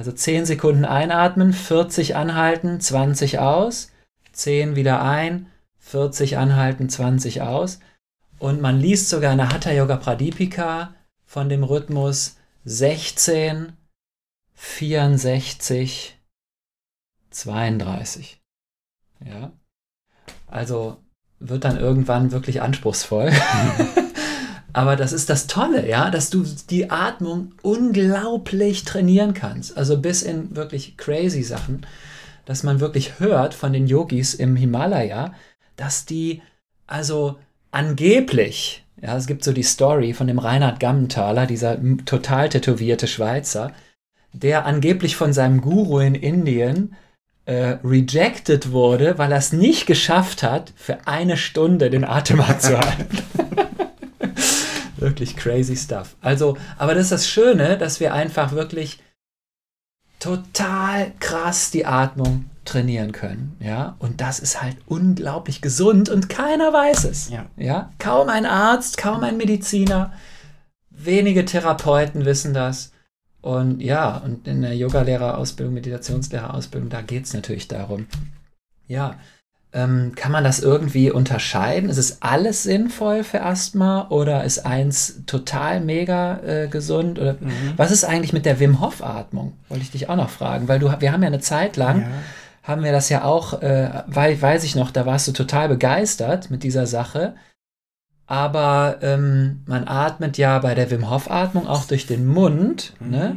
Also 0.00 0.12
10 0.12 0.46
Sekunden 0.46 0.86
einatmen, 0.86 1.52
40 1.52 2.16
anhalten, 2.16 2.80
20 2.80 3.38
aus, 3.38 3.92
10 4.32 4.74
wieder 4.74 5.02
ein, 5.02 5.52
40 5.78 6.38
anhalten, 6.38 6.88
20 6.88 7.42
aus. 7.42 7.80
Und 8.38 8.62
man 8.62 8.80
liest 8.80 9.10
sogar 9.10 9.32
in 9.32 9.36
der 9.36 9.50
Hatha 9.50 9.70
Yoga 9.70 9.96
Pradipika 9.96 10.94
von 11.26 11.50
dem 11.50 11.64
Rhythmus 11.64 12.38
16, 12.64 13.74
64, 14.54 16.18
32. 17.28 18.40
Ja. 19.22 19.52
Also 20.46 20.96
wird 21.40 21.64
dann 21.64 21.76
irgendwann 21.76 22.32
wirklich 22.32 22.62
anspruchsvoll. 22.62 23.30
Aber 24.72 24.96
das 24.96 25.12
ist 25.12 25.30
das 25.30 25.46
Tolle, 25.46 25.88
ja, 25.88 26.10
dass 26.10 26.30
du 26.30 26.44
die 26.68 26.90
Atmung 26.90 27.52
unglaublich 27.62 28.84
trainieren 28.84 29.34
kannst. 29.34 29.76
Also 29.76 29.98
bis 29.98 30.22
in 30.22 30.54
wirklich 30.54 30.96
crazy 30.96 31.42
Sachen, 31.42 31.86
dass 32.44 32.62
man 32.62 32.80
wirklich 32.80 33.18
hört 33.18 33.54
von 33.54 33.72
den 33.72 33.86
Yogis 33.86 34.34
im 34.34 34.56
Himalaya, 34.56 35.34
dass 35.76 36.04
die 36.04 36.42
also 36.86 37.36
angeblich, 37.70 38.84
ja, 39.00 39.16
es 39.16 39.26
gibt 39.26 39.44
so 39.44 39.52
die 39.52 39.62
Story 39.62 40.12
von 40.12 40.26
dem 40.26 40.38
Reinhard 40.38 40.80
Gammenthaler, 40.80 41.46
dieser 41.46 41.78
total 42.04 42.48
tätowierte 42.48 43.06
Schweizer, 43.06 43.72
der 44.32 44.66
angeblich 44.66 45.16
von 45.16 45.32
seinem 45.32 45.60
Guru 45.60 46.00
in 46.00 46.14
Indien 46.14 46.94
äh, 47.46 47.78
rejected 47.84 48.72
wurde, 48.72 49.18
weil 49.18 49.32
er 49.32 49.38
es 49.38 49.52
nicht 49.52 49.86
geschafft 49.86 50.42
hat, 50.42 50.72
für 50.76 51.06
eine 51.06 51.36
Stunde 51.36 51.90
den 51.90 52.04
Atem 52.04 52.40
anzuhalten. 52.48 53.18
Wirklich 55.00 55.36
crazy 55.36 55.76
stuff. 55.76 56.16
Also, 56.20 56.56
aber 56.78 56.94
das 56.94 57.04
ist 57.04 57.12
das 57.12 57.28
Schöne, 57.28 57.78
dass 57.78 58.00
wir 58.00 58.14
einfach 58.14 58.52
wirklich 58.52 59.02
total 60.18 61.12
krass 61.18 61.70
die 61.70 61.86
Atmung 61.86 62.50
trainieren 62.64 63.12
können, 63.12 63.56
ja, 63.58 63.96
und 63.98 64.20
das 64.20 64.38
ist 64.38 64.62
halt 64.62 64.76
unglaublich 64.86 65.62
gesund 65.62 66.10
und 66.10 66.28
keiner 66.28 66.72
weiß 66.72 67.04
es, 67.04 67.30
ja, 67.30 67.46
ja? 67.56 67.90
kaum 67.98 68.28
ein 68.28 68.44
Arzt, 68.44 68.98
kaum 68.98 69.24
ein 69.24 69.38
Mediziner, 69.38 70.12
wenige 70.90 71.46
Therapeuten 71.46 72.26
wissen 72.26 72.52
das 72.52 72.92
und 73.40 73.80
ja, 73.80 74.18
und 74.18 74.46
in 74.46 74.60
der 74.60 74.76
Yogalehrerausbildung, 74.76 75.74
Meditationslehrerausbildung, 75.74 76.90
da 76.90 77.00
geht 77.00 77.24
es 77.24 77.32
natürlich 77.32 77.68
darum. 77.68 78.06
Ja, 78.86 79.18
ähm, 79.72 80.12
kann 80.16 80.32
man 80.32 80.42
das 80.42 80.60
irgendwie 80.60 81.10
unterscheiden? 81.10 81.90
Ist 81.90 81.98
es 81.98 82.22
alles 82.22 82.64
sinnvoll 82.64 83.22
für 83.22 83.42
Asthma 83.42 84.08
oder 84.08 84.42
ist 84.44 84.66
eins 84.66 85.22
total 85.26 85.80
mega 85.80 86.40
äh, 86.40 86.68
gesund? 86.68 87.18
Oder 87.18 87.34
mhm. 87.34 87.74
was 87.76 87.92
ist 87.92 88.04
eigentlich 88.04 88.32
mit 88.32 88.46
der 88.46 88.58
Wim 88.58 88.80
Hof 88.80 89.02
Atmung? 89.02 89.52
Wollte 89.68 89.84
ich 89.84 89.92
dich 89.92 90.08
auch 90.08 90.16
noch 90.16 90.30
fragen, 90.30 90.66
weil 90.66 90.80
du, 90.80 90.92
wir 90.98 91.12
haben 91.12 91.22
ja 91.22 91.28
eine 91.28 91.40
Zeit 91.40 91.76
lang, 91.76 92.00
ja. 92.00 92.08
haben 92.64 92.82
wir 92.82 92.92
das 92.92 93.08
ja 93.10 93.22
auch, 93.22 93.62
äh, 93.62 94.02
weil, 94.06 94.40
weiß 94.40 94.64
ich 94.64 94.74
noch, 94.74 94.90
da 94.90 95.06
warst 95.06 95.28
du 95.28 95.32
total 95.32 95.68
begeistert 95.68 96.50
mit 96.50 96.64
dieser 96.64 96.86
Sache. 96.86 97.34
Aber 98.26 98.98
ähm, 99.02 99.62
man 99.66 99.86
atmet 99.86 100.38
ja 100.38 100.58
bei 100.60 100.74
der 100.74 100.90
Wim 100.90 101.10
Hof 101.10 101.30
Atmung 101.30 101.66
auch 101.66 101.84
durch 101.84 102.06
den 102.06 102.26
Mund, 102.26 102.94
mhm. 103.00 103.10
ne? 103.10 103.36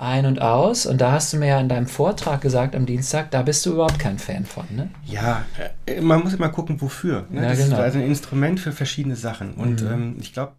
Ein 0.00 0.26
und 0.26 0.40
aus. 0.40 0.86
Und 0.86 1.00
da 1.00 1.12
hast 1.12 1.32
du 1.32 1.38
mir 1.38 1.48
ja 1.48 1.60
in 1.60 1.68
deinem 1.68 1.86
Vortrag 1.86 2.40
gesagt 2.40 2.76
am 2.76 2.86
Dienstag, 2.86 3.30
da 3.32 3.42
bist 3.42 3.66
du 3.66 3.72
überhaupt 3.72 3.98
kein 3.98 4.18
Fan 4.18 4.44
von, 4.44 4.64
ne? 4.70 4.90
Ja, 5.04 5.44
äh, 5.86 6.00
man 6.00 6.22
muss 6.22 6.34
immer 6.34 6.48
gucken, 6.50 6.80
wofür. 6.80 7.26
Ne? 7.30 7.42
Ja, 7.42 7.48
das 7.48 7.58
genau. 7.58 7.76
ist 7.76 7.82
also 7.82 7.98
ein 7.98 8.04
Instrument 8.04 8.60
für 8.60 8.72
verschiedene 8.72 9.16
Sachen. 9.16 9.54
Und 9.54 9.82
mhm. 9.82 9.92
ähm, 9.92 10.16
ich 10.20 10.32
glaube, 10.32 10.52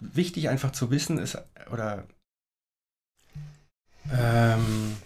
wichtig 0.00 0.48
einfach 0.48 0.72
zu 0.72 0.90
wissen 0.90 1.18
ist, 1.18 1.38
oder 1.70 2.04
ähm, 4.12 4.96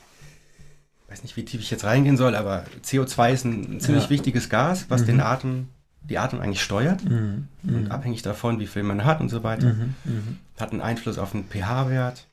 weiß 1.09 1.23
nicht, 1.23 1.37
wie 1.37 1.45
tief 1.45 1.61
ich 1.61 1.71
jetzt 1.71 1.85
reingehen 1.85 2.17
soll, 2.17 2.35
aber 2.35 2.65
CO2 2.85 3.33
ist 3.33 3.45
ein, 3.45 3.77
ein 3.77 3.81
ziemlich 3.81 4.05
ja. 4.05 4.11
wichtiges 4.11 4.49
Gas, 4.49 4.87
was 4.89 5.03
mhm. 5.03 5.07
den 5.07 5.21
Atem 5.21 5.69
die 6.03 6.19
Atmung 6.19 6.41
eigentlich 6.43 6.63
steuert 6.63 7.05
mhm. 7.05 7.49
und 7.63 7.85
mhm. 7.85 7.91
abhängig 7.91 8.23
davon, 8.23 8.59
wie 8.59 8.67
viel 8.67 8.83
man 8.83 9.05
hat 9.05 9.21
und 9.21 9.29
so 9.29 9.43
weiter, 9.43 9.75
mhm. 9.75 9.95
mhm. 10.05 10.39
hat 10.59 10.73
einen 10.73 10.81
Einfluss 10.81 11.19
auf 11.19 11.33
den 11.33 11.45
pH-Wert. 11.45 12.27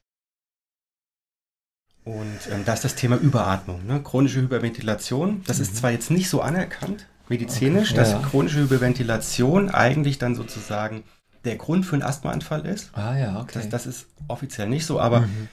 Und 2.08 2.40
ähm, 2.54 2.64
da 2.64 2.74
ist 2.74 2.86
das 2.86 2.96
Thema 2.96 3.18
Überatmung, 3.18 3.86
ne? 3.86 4.02
chronische 4.02 4.40
Hyperventilation. 4.40 5.42
Das 5.46 5.60
ist 5.60 5.74
mhm. 5.74 5.78
zwar 5.78 5.92
jetzt 5.92 6.10
nicht 6.10 6.30
so 6.30 6.40
anerkannt, 6.40 7.06
medizinisch, 7.28 7.92
okay, 7.92 8.00
dass 8.00 8.12
ja. 8.12 8.20
chronische 8.20 8.62
Hyperventilation 8.62 9.70
eigentlich 9.70 10.18
dann 10.18 10.34
sozusagen 10.34 11.04
der 11.44 11.58
Grund 11.58 11.86
für 11.86 11.96
einen 11.96 12.04
Asthmaanfall 12.04 12.66
ist. 12.66 12.92
Ah 12.94 13.18
ja, 13.18 13.42
okay. 13.42 13.52
Das, 13.56 13.68
das 13.68 13.86
ist 13.86 14.08
offiziell 14.30 14.70
nicht 14.70 14.86
so, 14.86 15.02
aber 15.02 15.22
mhm. 15.22 15.50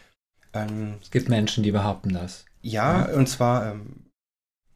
ähm, 0.52 0.94
es 1.02 1.10
gibt 1.10 1.28
Menschen, 1.28 1.64
die 1.64 1.72
behaupten 1.72 2.12
das. 2.12 2.44
Ja, 2.62 3.08
ja. 3.08 3.14
und 3.16 3.28
zwar 3.28 3.72
ähm, 3.72 4.04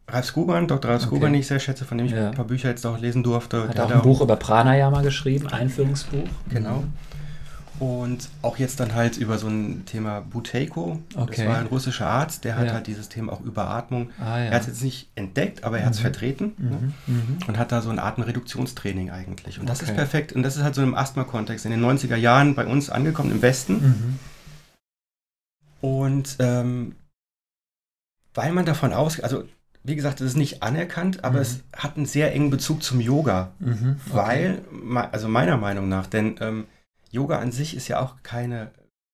Ralf 0.08 0.26
Skuban, 0.26 0.66
Dr. 0.66 0.90
Ralf 0.90 1.02
okay. 1.02 1.10
Skuban, 1.10 1.32
den 1.32 1.40
ich 1.40 1.46
sehr 1.46 1.60
schätze, 1.60 1.84
von 1.84 1.96
dem 1.98 2.08
ich 2.08 2.12
ja. 2.12 2.30
ein 2.30 2.34
paar 2.34 2.46
Bücher 2.46 2.70
jetzt 2.70 2.84
auch 2.86 2.98
lesen 2.98 3.22
durfte. 3.22 3.68
Hat 3.68 3.78
auch 3.78 3.88
ein 3.88 4.02
Buch 4.02 4.20
über 4.20 4.34
Pranayama 4.34 5.02
geschrieben, 5.02 5.46
Einführungsbuch. 5.46 6.28
Genau. 6.48 6.82
Und 7.78 8.28
auch 8.42 8.56
jetzt 8.58 8.80
dann 8.80 8.94
halt 8.94 9.16
über 9.16 9.38
so 9.38 9.46
ein 9.46 9.84
Thema 9.86 10.20
Buteiko. 10.20 11.00
Okay. 11.14 11.34
Das 11.36 11.46
war 11.46 11.58
ein 11.58 11.66
russischer 11.66 12.08
Arzt, 12.08 12.44
der 12.44 12.56
hat 12.56 12.66
ja. 12.66 12.72
halt 12.72 12.86
dieses 12.88 13.08
Thema 13.08 13.32
auch 13.32 13.40
Überatmung. 13.40 14.10
Ah, 14.18 14.38
ja. 14.38 14.44
Er 14.46 14.54
hat 14.54 14.62
es 14.62 14.66
jetzt 14.66 14.82
nicht 14.82 15.08
entdeckt, 15.14 15.62
aber 15.62 15.78
er 15.78 15.86
hat 15.86 15.92
es 15.92 15.98
mhm. 15.98 16.02
vertreten 16.02 16.52
mhm. 16.58 16.68
Ne? 16.68 16.92
Mhm. 17.06 17.38
und 17.46 17.58
hat 17.58 17.70
da 17.70 17.80
so 17.80 17.90
ein 17.90 18.00
Atemreduktionstraining 18.00 19.10
eigentlich. 19.10 19.60
Und 19.60 19.68
das 19.68 19.80
okay. 19.80 19.90
ist 19.90 19.96
perfekt. 19.96 20.32
Und 20.32 20.42
das 20.42 20.56
ist 20.56 20.64
halt 20.64 20.74
so 20.74 20.82
im 20.82 20.94
Asthma-Kontext 20.94 21.64
in 21.66 21.70
den 21.70 21.84
90er 21.84 22.16
Jahren 22.16 22.54
bei 22.54 22.66
uns 22.66 22.90
angekommen 22.90 23.30
im 23.30 23.42
Westen. 23.42 23.74
Mhm. 23.74 24.18
Und 25.80 26.36
ähm, 26.40 26.96
weil 28.34 28.52
man 28.52 28.64
davon 28.64 28.92
aus, 28.92 29.20
also 29.20 29.44
wie 29.84 29.96
gesagt, 29.96 30.20
das 30.20 30.28
ist 30.28 30.36
nicht 30.36 30.62
anerkannt, 30.62 31.24
aber 31.24 31.36
mhm. 31.36 31.42
es 31.42 31.60
hat 31.76 31.96
einen 31.96 32.06
sehr 32.06 32.32
engen 32.32 32.50
Bezug 32.50 32.82
zum 32.82 33.00
Yoga. 33.00 33.52
Mhm, 33.58 33.96
okay. 34.06 34.16
Weil, 34.16 34.62
also 35.12 35.28
meiner 35.28 35.56
Meinung 35.56 35.88
nach, 35.88 36.06
denn 36.06 36.36
ähm, 36.40 36.66
Yoga 37.10 37.38
an 37.38 37.52
sich 37.52 37.76
ist 37.76 37.88
ja 37.88 38.00
auch 38.00 38.22
keine 38.22 38.70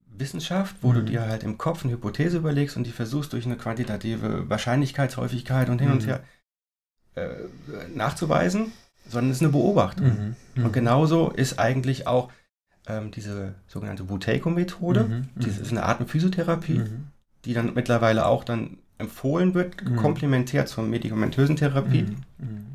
Wissenschaft, 0.06 0.76
wo 0.82 0.90
mhm. 0.90 0.94
du 0.94 1.02
dir 1.04 1.26
halt 1.26 1.42
im 1.42 1.58
Kopf 1.58 1.84
eine 1.84 1.92
Hypothese 1.92 2.38
überlegst 2.38 2.76
und 2.76 2.84
die 2.84 2.92
versuchst 2.92 3.32
durch 3.32 3.46
eine 3.46 3.56
quantitative 3.56 4.48
Wahrscheinlichkeitshäufigkeit 4.48 5.68
und 5.68 5.80
hin 5.80 5.90
und 5.90 6.02
mhm. 6.02 6.06
her 6.06 6.20
äh, 7.14 7.28
nachzuweisen, 7.94 8.72
sondern 9.08 9.30
es 9.30 9.38
ist 9.38 9.42
eine 9.42 9.52
Beobachtung. 9.52 10.06
Mhm. 10.06 10.36
mhm. 10.54 10.64
Und 10.66 10.72
genauso 10.72 11.30
ist 11.30 11.58
eigentlich 11.58 12.06
auch 12.06 12.30
ähm, 12.86 13.10
diese 13.10 13.54
sogenannte 13.66 14.04
Buteiko-Methode, 14.04 15.04
mhm. 15.04 15.28
das 15.36 15.58
ist 15.58 15.70
eine 15.70 15.84
Art 15.84 16.08
Physiotherapie, 16.08 16.82
die 17.44 17.54
dann 17.54 17.74
mittlerweile 17.74 18.26
auch 18.26 18.44
dann 18.44 18.78
empfohlen 18.98 19.54
wird, 19.54 19.82
mhm. 19.82 19.96
komplementär 19.96 20.66
zur 20.66 20.84
medikamentösen 20.84 21.56
Therapie. 21.56 22.02
Mhm. 22.02 22.16
Mhm. 22.38 22.66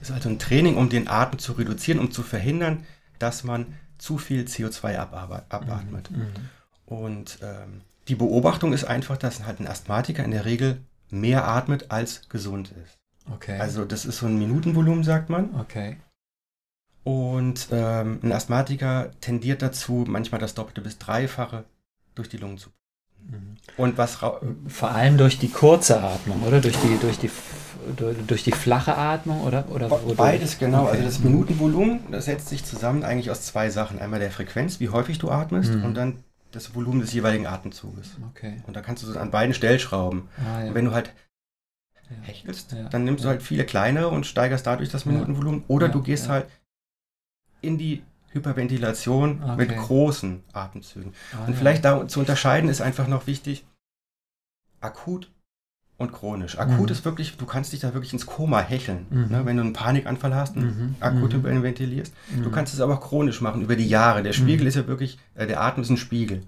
Ist 0.00 0.10
also 0.10 0.28
ein 0.28 0.38
Training, 0.38 0.76
um 0.76 0.88
den 0.88 1.08
Atem 1.08 1.38
zu 1.38 1.52
reduzieren, 1.52 1.98
um 1.98 2.10
zu 2.10 2.22
verhindern, 2.22 2.84
dass 3.18 3.44
man 3.44 3.66
zu 4.04 4.18
viel 4.18 4.44
CO2 4.44 4.96
abatmet. 4.96 6.10
Mhm. 6.10 6.18
Mhm. 6.18 6.32
Und 6.86 7.38
ähm, 7.42 7.80
die 8.08 8.14
Beobachtung 8.14 8.72
ist 8.72 8.84
einfach, 8.84 9.16
dass 9.16 9.44
halt 9.44 9.60
ein 9.60 9.66
Asthmatiker 9.66 10.24
in 10.24 10.30
der 10.30 10.44
Regel 10.44 10.80
mehr 11.10 11.48
atmet, 11.48 11.90
als 11.90 12.28
gesund 12.28 12.72
ist. 12.84 12.98
Okay. 13.32 13.58
Also 13.58 13.84
das 13.84 14.04
ist 14.04 14.18
so 14.18 14.26
ein 14.26 14.38
Minutenvolumen, 14.38 15.04
sagt 15.04 15.30
man. 15.30 15.54
Okay. 15.58 15.96
Und 17.02 17.68
ähm, 17.70 18.20
ein 18.22 18.32
Asthmatiker 18.32 19.10
tendiert 19.20 19.62
dazu, 19.62 20.04
manchmal 20.06 20.40
das 20.40 20.54
Doppelte 20.54 20.82
bis 20.82 20.98
Dreifache 20.98 21.64
durch 22.14 22.28
die 22.28 22.36
Lungen 22.36 22.58
zu 22.58 22.70
Mhm. 23.26 23.56
Und 23.76 23.98
was 23.98 24.16
vor 24.16 24.90
allem 24.90 25.16
durch 25.16 25.38
die 25.38 25.48
kurze 25.48 26.02
Atmung, 26.02 26.42
oder? 26.42 26.60
Durch 26.60 26.76
die, 26.76 26.98
durch 26.98 27.18
die, 27.18 27.30
durch 28.26 28.42
die 28.44 28.52
flache 28.52 28.96
Atmung, 28.96 29.42
oder? 29.42 29.68
oder 29.70 29.88
Beides, 29.88 30.58
genau. 30.58 30.84
Okay. 30.84 30.92
Also 30.92 31.04
das 31.04 31.18
Minutenvolumen, 31.20 32.00
das 32.10 32.26
setzt 32.26 32.48
sich 32.48 32.64
zusammen 32.64 33.04
eigentlich 33.04 33.30
aus 33.30 33.42
zwei 33.42 33.70
Sachen. 33.70 33.98
Einmal 33.98 34.20
der 34.20 34.30
Frequenz, 34.30 34.80
wie 34.80 34.88
häufig 34.88 35.18
du 35.18 35.30
atmest, 35.30 35.74
mhm. 35.74 35.84
und 35.84 35.94
dann 35.94 36.24
das 36.52 36.74
Volumen 36.74 37.00
des 37.00 37.12
jeweiligen 37.12 37.46
Atemzuges. 37.46 38.16
Okay. 38.30 38.62
Und 38.66 38.76
da 38.76 38.80
kannst 38.80 39.02
du 39.02 39.06
so 39.06 39.18
an 39.18 39.30
beiden 39.30 39.54
Stellschrauben. 39.54 40.28
Ah, 40.38 40.60
ja. 40.60 40.68
Und 40.68 40.74
wenn 40.74 40.84
du 40.84 40.92
halt 40.92 41.12
ja. 42.10 42.16
hechelst, 42.22 42.72
ja. 42.72 42.84
dann 42.88 43.04
nimmst 43.04 43.24
du 43.24 43.28
halt 43.28 43.42
viele 43.42 43.64
kleinere 43.64 44.08
und 44.08 44.26
steigerst 44.26 44.66
dadurch 44.66 44.90
das 44.90 45.04
Minutenvolumen. 45.04 45.64
Oder 45.68 45.88
du 45.88 46.02
gehst 46.02 46.28
halt 46.28 46.46
in 47.60 47.78
die 47.78 48.04
Hyperventilation 48.30 49.42
okay. 49.42 49.56
mit 49.56 49.76
großen 49.76 50.42
Atemzügen. 50.52 51.12
Ah, 51.32 51.46
und 51.46 51.56
vielleicht 51.56 51.84
da 51.84 52.06
zu 52.06 52.20
unterscheiden 52.20 52.68
ist 52.68 52.80
einfach 52.80 53.08
noch 53.08 53.26
wichtig, 53.26 53.64
akut 54.80 55.30
und 55.96 56.12
chronisch. 56.12 56.58
Akut 56.58 56.88
mhm. 56.88 56.92
ist 56.92 57.04
wirklich, 57.04 57.36
du 57.36 57.46
kannst 57.46 57.72
dich 57.72 57.80
da 57.80 57.94
wirklich 57.94 58.12
ins 58.12 58.26
Koma 58.26 58.60
hecheln, 58.60 59.06
mhm. 59.10 59.28
ne, 59.28 59.46
wenn 59.46 59.56
du 59.56 59.62
einen 59.62 59.72
Panikanfall 59.72 60.34
hast 60.34 60.56
und 60.56 60.64
mhm. 60.64 60.94
akut 60.98 61.32
mhm. 61.32 61.36
hyperventilierst. 61.38 62.12
Du 62.42 62.48
mhm. 62.48 62.52
kannst 62.52 62.74
es 62.74 62.80
aber 62.80 62.94
auch 62.94 63.00
chronisch 63.00 63.40
machen 63.40 63.62
über 63.62 63.76
die 63.76 63.86
Jahre. 63.86 64.22
Der 64.22 64.32
Spiegel 64.32 64.62
mhm. 64.62 64.66
ist 64.68 64.74
ja 64.74 64.86
wirklich, 64.88 65.18
äh, 65.34 65.46
der 65.46 65.60
Atem 65.60 65.82
ist 65.82 65.90
ein 65.90 65.96
Spiegel. 65.96 66.42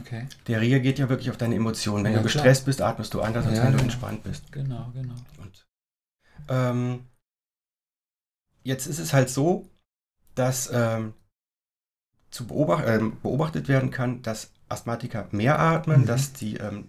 Okay. 0.00 0.26
Der 0.48 0.60
reagiert 0.60 0.98
ja 0.98 1.08
wirklich 1.08 1.30
auf 1.30 1.36
deine 1.36 1.54
Emotionen. 1.54 2.04
Wenn 2.04 2.12
ja, 2.12 2.18
du 2.18 2.24
gestresst 2.24 2.62
klar. 2.62 2.66
bist, 2.66 2.82
atmest 2.82 3.14
du 3.14 3.20
anders, 3.20 3.46
als 3.46 3.58
ja, 3.58 3.64
wenn 3.64 3.72
du 3.72 3.78
genau. 3.78 3.84
entspannt 3.84 4.22
bist. 4.24 4.50
Genau, 4.50 4.90
genau. 4.92 5.14
Und, 5.40 5.66
ähm, 6.48 7.00
jetzt 8.64 8.86
ist 8.86 8.98
es 8.98 9.12
halt 9.12 9.30
so, 9.30 9.68
dass 10.34 10.68
ähm, 10.72 11.14
zu 12.30 12.46
beobacht, 12.46 12.84
äh, 12.86 13.00
beobachtet 13.22 13.68
werden 13.68 13.90
kann, 13.90 14.22
dass 14.22 14.50
Asthmatiker 14.68 15.28
mehr 15.30 15.58
atmen, 15.58 16.02
mhm. 16.02 16.06
dass 16.06 16.32
die 16.32 16.56
ähm, 16.56 16.88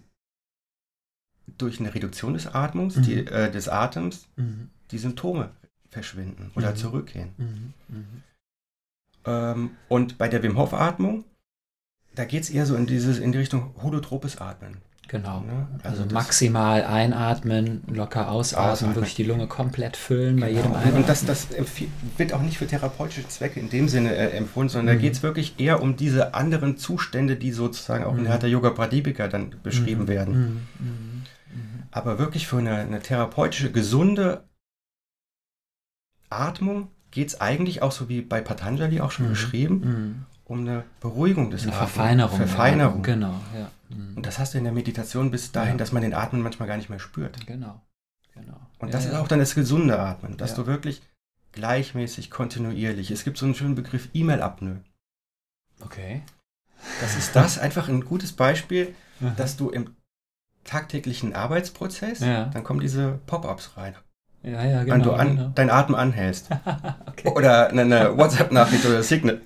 durch 1.46 1.80
eine 1.80 1.94
Reduktion 1.94 2.34
des 2.34 2.46
Atmungs, 2.46 2.96
mhm. 2.96 3.02
die, 3.02 3.26
äh, 3.26 3.50
des 3.50 3.68
Atems, 3.68 4.28
mhm. 4.36 4.70
die 4.90 4.98
Symptome 4.98 5.50
verschwinden 5.88 6.50
oder 6.54 6.70
mhm. 6.70 6.76
zurückgehen. 6.76 7.30
Mhm. 7.36 7.74
Mhm. 7.88 8.22
Ähm, 9.24 9.70
und 9.88 10.18
bei 10.18 10.28
der 10.28 10.42
Wim 10.42 10.56
Hof 10.56 10.74
Atmung, 10.74 11.24
da 12.14 12.24
geht 12.24 12.42
es 12.42 12.50
eher 12.50 12.66
so 12.66 12.76
in 12.76 12.86
dieses 12.86 13.18
in 13.18 13.32
die 13.32 13.38
Richtung 13.38 13.74
holotropes 13.82 14.38
Atmen. 14.38 14.78
Genau. 15.08 15.40
Ne? 15.40 15.66
Also, 15.82 16.02
also 16.02 16.14
maximal 16.14 16.84
einatmen, 16.84 17.82
locker 17.86 18.30
ausatmen, 18.30 18.70
ausatmen, 18.70 18.96
wirklich 18.96 19.14
die 19.14 19.24
Lunge 19.24 19.46
komplett 19.46 19.96
füllen 19.96 20.36
genau. 20.36 20.46
bei 20.46 20.52
jedem 20.52 20.72
Einatmen. 20.72 20.96
Und 20.96 21.08
das, 21.08 21.24
das 21.26 21.48
wird 22.16 22.32
auch 22.32 22.40
nicht 22.40 22.56
für 22.56 22.66
therapeutische 22.66 23.28
Zwecke 23.28 23.60
in 23.60 23.68
dem 23.68 23.88
Sinne 23.88 24.14
äh, 24.14 24.30
empfohlen, 24.30 24.68
sondern 24.68 24.94
mhm. 24.94 24.98
da 24.98 25.02
geht 25.02 25.12
es 25.14 25.22
wirklich 25.22 25.58
eher 25.58 25.82
um 25.82 25.96
diese 25.96 26.34
anderen 26.34 26.78
Zustände, 26.78 27.36
die 27.36 27.52
sozusagen 27.52 28.04
auch 28.04 28.12
mhm. 28.12 28.18
in 28.18 28.24
der 28.24 28.32
Hatha 28.32 28.46
Yoga 28.46 28.70
Pradipika 28.70 29.28
dann 29.28 29.54
beschrieben 29.62 30.04
mhm. 30.04 30.08
werden. 30.08 30.34
Mhm. 30.34 30.48
Mhm. 30.78 31.22
Mhm. 31.52 31.82
Aber 31.90 32.18
wirklich 32.18 32.46
für 32.46 32.58
eine, 32.58 32.76
eine 32.76 33.00
therapeutische, 33.00 33.70
gesunde 33.70 34.44
Atmung 36.30 36.88
geht 37.10 37.28
es 37.28 37.40
eigentlich 37.40 37.82
auch 37.82 37.92
so 37.92 38.08
wie 38.08 38.22
bei 38.22 38.40
Patanjali 38.40 39.00
auch 39.00 39.10
schon 39.10 39.28
beschrieben, 39.28 40.24
um 40.52 40.60
eine 40.60 40.84
Beruhigung 41.00 41.50
des 41.50 41.62
eine 41.62 41.72
Atems. 41.72 41.92
Verfeinerung. 41.92 42.36
Verfeinerung. 42.36 43.02
Genau, 43.02 43.40
ja. 43.58 43.70
Mhm. 43.88 44.16
Und 44.16 44.26
das 44.26 44.38
hast 44.38 44.54
du 44.54 44.58
in 44.58 44.64
der 44.64 44.72
Meditation 44.72 45.30
bis 45.30 45.50
dahin, 45.50 45.72
ja. 45.72 45.78
dass 45.78 45.92
man 45.92 46.02
den 46.02 46.14
Atmen 46.14 46.42
manchmal 46.42 46.68
gar 46.68 46.76
nicht 46.76 46.90
mehr 46.90 46.98
spürt. 46.98 47.46
Genau, 47.46 47.80
genau. 48.34 48.60
Und 48.78 48.88
ja, 48.88 48.92
das 48.92 49.06
ist 49.06 49.14
auch 49.14 49.28
dann 49.28 49.38
das 49.38 49.54
gesunde 49.54 49.98
Atmen, 49.98 50.36
dass 50.36 50.54
du 50.54 50.66
wirklich 50.66 51.02
gleichmäßig, 51.52 52.30
kontinuierlich. 52.30 53.10
Es 53.10 53.24
gibt 53.24 53.38
so 53.38 53.46
einen 53.46 53.54
schönen 53.54 53.74
Begriff 53.74 54.08
E-Mail-Apnoe. 54.12 54.80
Okay. 55.80 56.22
Das 57.00 57.16
ist 57.16 57.34
das 57.34 57.58
einfach 57.58 57.88
ein 57.88 58.04
gutes 58.04 58.32
Beispiel, 58.32 58.94
dass 59.36 59.56
du 59.56 59.70
im 59.70 59.96
tagtäglichen 60.64 61.34
Arbeitsprozess, 61.34 62.20
dann 62.20 62.64
kommen 62.64 62.80
diese 62.80 63.20
Pop-ups 63.26 63.76
rein. 63.76 63.94
Ja, 64.42 64.64
ja, 64.64 64.82
genau. 64.82 64.94
Wenn 64.94 65.02
du 65.02 65.12
an, 65.12 65.36
genau. 65.36 65.48
deinen 65.50 65.70
Atem 65.70 65.94
anhältst. 65.94 66.48
okay. 67.06 67.28
Oder 67.28 67.68
eine 67.68 68.16
WhatsApp-Nachricht 68.18 68.84
oder 68.84 69.02
Signal. 69.02 69.40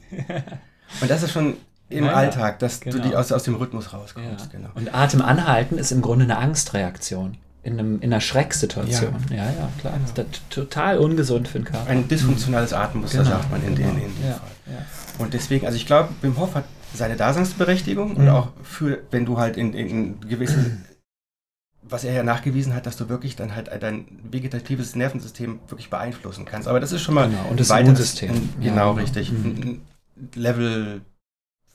Und 1.00 1.10
das 1.10 1.22
ist 1.22 1.32
schon 1.32 1.56
im 1.88 2.04
ja, 2.04 2.12
Alltag, 2.12 2.58
dass 2.58 2.80
genau. 2.80 2.96
du 2.96 3.02
die 3.02 3.16
aus, 3.16 3.30
aus 3.32 3.44
dem 3.44 3.54
Rhythmus 3.54 3.92
rauskommst. 3.92 4.46
Ja. 4.46 4.58
Genau. 4.58 4.68
Und 4.74 4.94
Atem 4.94 5.22
anhalten 5.22 5.78
ist 5.78 5.92
im 5.92 6.02
Grunde 6.02 6.24
eine 6.24 6.38
Angstreaktion. 6.38 7.36
In, 7.62 7.80
einem, 7.80 7.96
in 8.00 8.12
einer 8.12 8.20
Schrecksituation. 8.20 9.16
Ja, 9.30 9.36
ja, 9.36 9.44
ja 9.44 9.68
klar. 9.80 9.94
Genau. 9.94 10.12
Das 10.14 10.26
ist 10.26 10.50
total 10.50 10.98
ungesund 10.98 11.48
für 11.48 11.58
den 11.58 11.64
Körper. 11.64 11.90
Ein 11.90 12.06
dysfunktionales 12.06 12.72
Atemmuster, 12.72 13.18
genau. 13.18 13.30
sagt 13.30 13.50
man 13.50 13.62
in, 13.64 13.74
genau. 13.74 13.88
den, 13.88 13.98
in 13.98 14.04
dem 14.04 14.32
Fall. 14.32 14.86
Und 15.18 15.34
deswegen, 15.34 15.66
also 15.66 15.76
ich 15.76 15.86
glaube, 15.86 16.10
Wim 16.22 16.38
Hof 16.38 16.54
hat 16.54 16.64
seine 16.94 17.16
Daseinsberechtigung 17.16 18.12
mhm. 18.12 18.16
und 18.16 18.28
auch 18.28 18.48
für, 18.62 18.98
wenn 19.10 19.24
du 19.24 19.38
halt 19.38 19.56
in, 19.56 19.72
in 19.72 20.20
gewissen, 20.20 20.84
was 21.82 22.04
er 22.04 22.12
ja 22.12 22.22
nachgewiesen 22.22 22.74
hat, 22.74 22.86
dass 22.86 22.96
du 22.96 23.08
wirklich 23.08 23.36
dann 23.36 23.54
halt 23.54 23.70
dein 23.80 24.06
vegetatives 24.22 24.94
Nervensystem 24.94 25.58
wirklich 25.68 25.90
beeinflussen 25.90 26.44
kannst. 26.44 26.68
Aber 26.68 26.78
das 26.78 26.92
ist 26.92 27.02
schon 27.02 27.14
mal 27.14 27.28
genau. 27.28 27.46
und 27.50 27.58
das 27.58 27.70
Immunsystem. 27.70 28.30
Genau, 28.30 28.44
genau, 28.60 28.92
richtig. 28.92 29.32
Mhm. 29.32 29.80
Level 30.34 31.02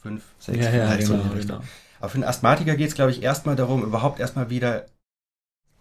5, 0.02 0.24
6, 0.40 0.58
ja, 0.58 0.72
ja, 0.72 0.96
genau, 0.96 1.24
so 1.24 1.40
genau. 1.40 1.62
Aber 2.00 2.10
für 2.10 2.16
einen 2.16 2.24
Asthmatiker 2.24 2.76
geht 2.76 2.90
es, 2.90 2.96
glaube 2.96 3.12
ich, 3.12 3.22
erstmal 3.22 3.56
darum, 3.56 3.84
überhaupt 3.84 4.20
erstmal 4.20 4.50
wieder 4.50 4.86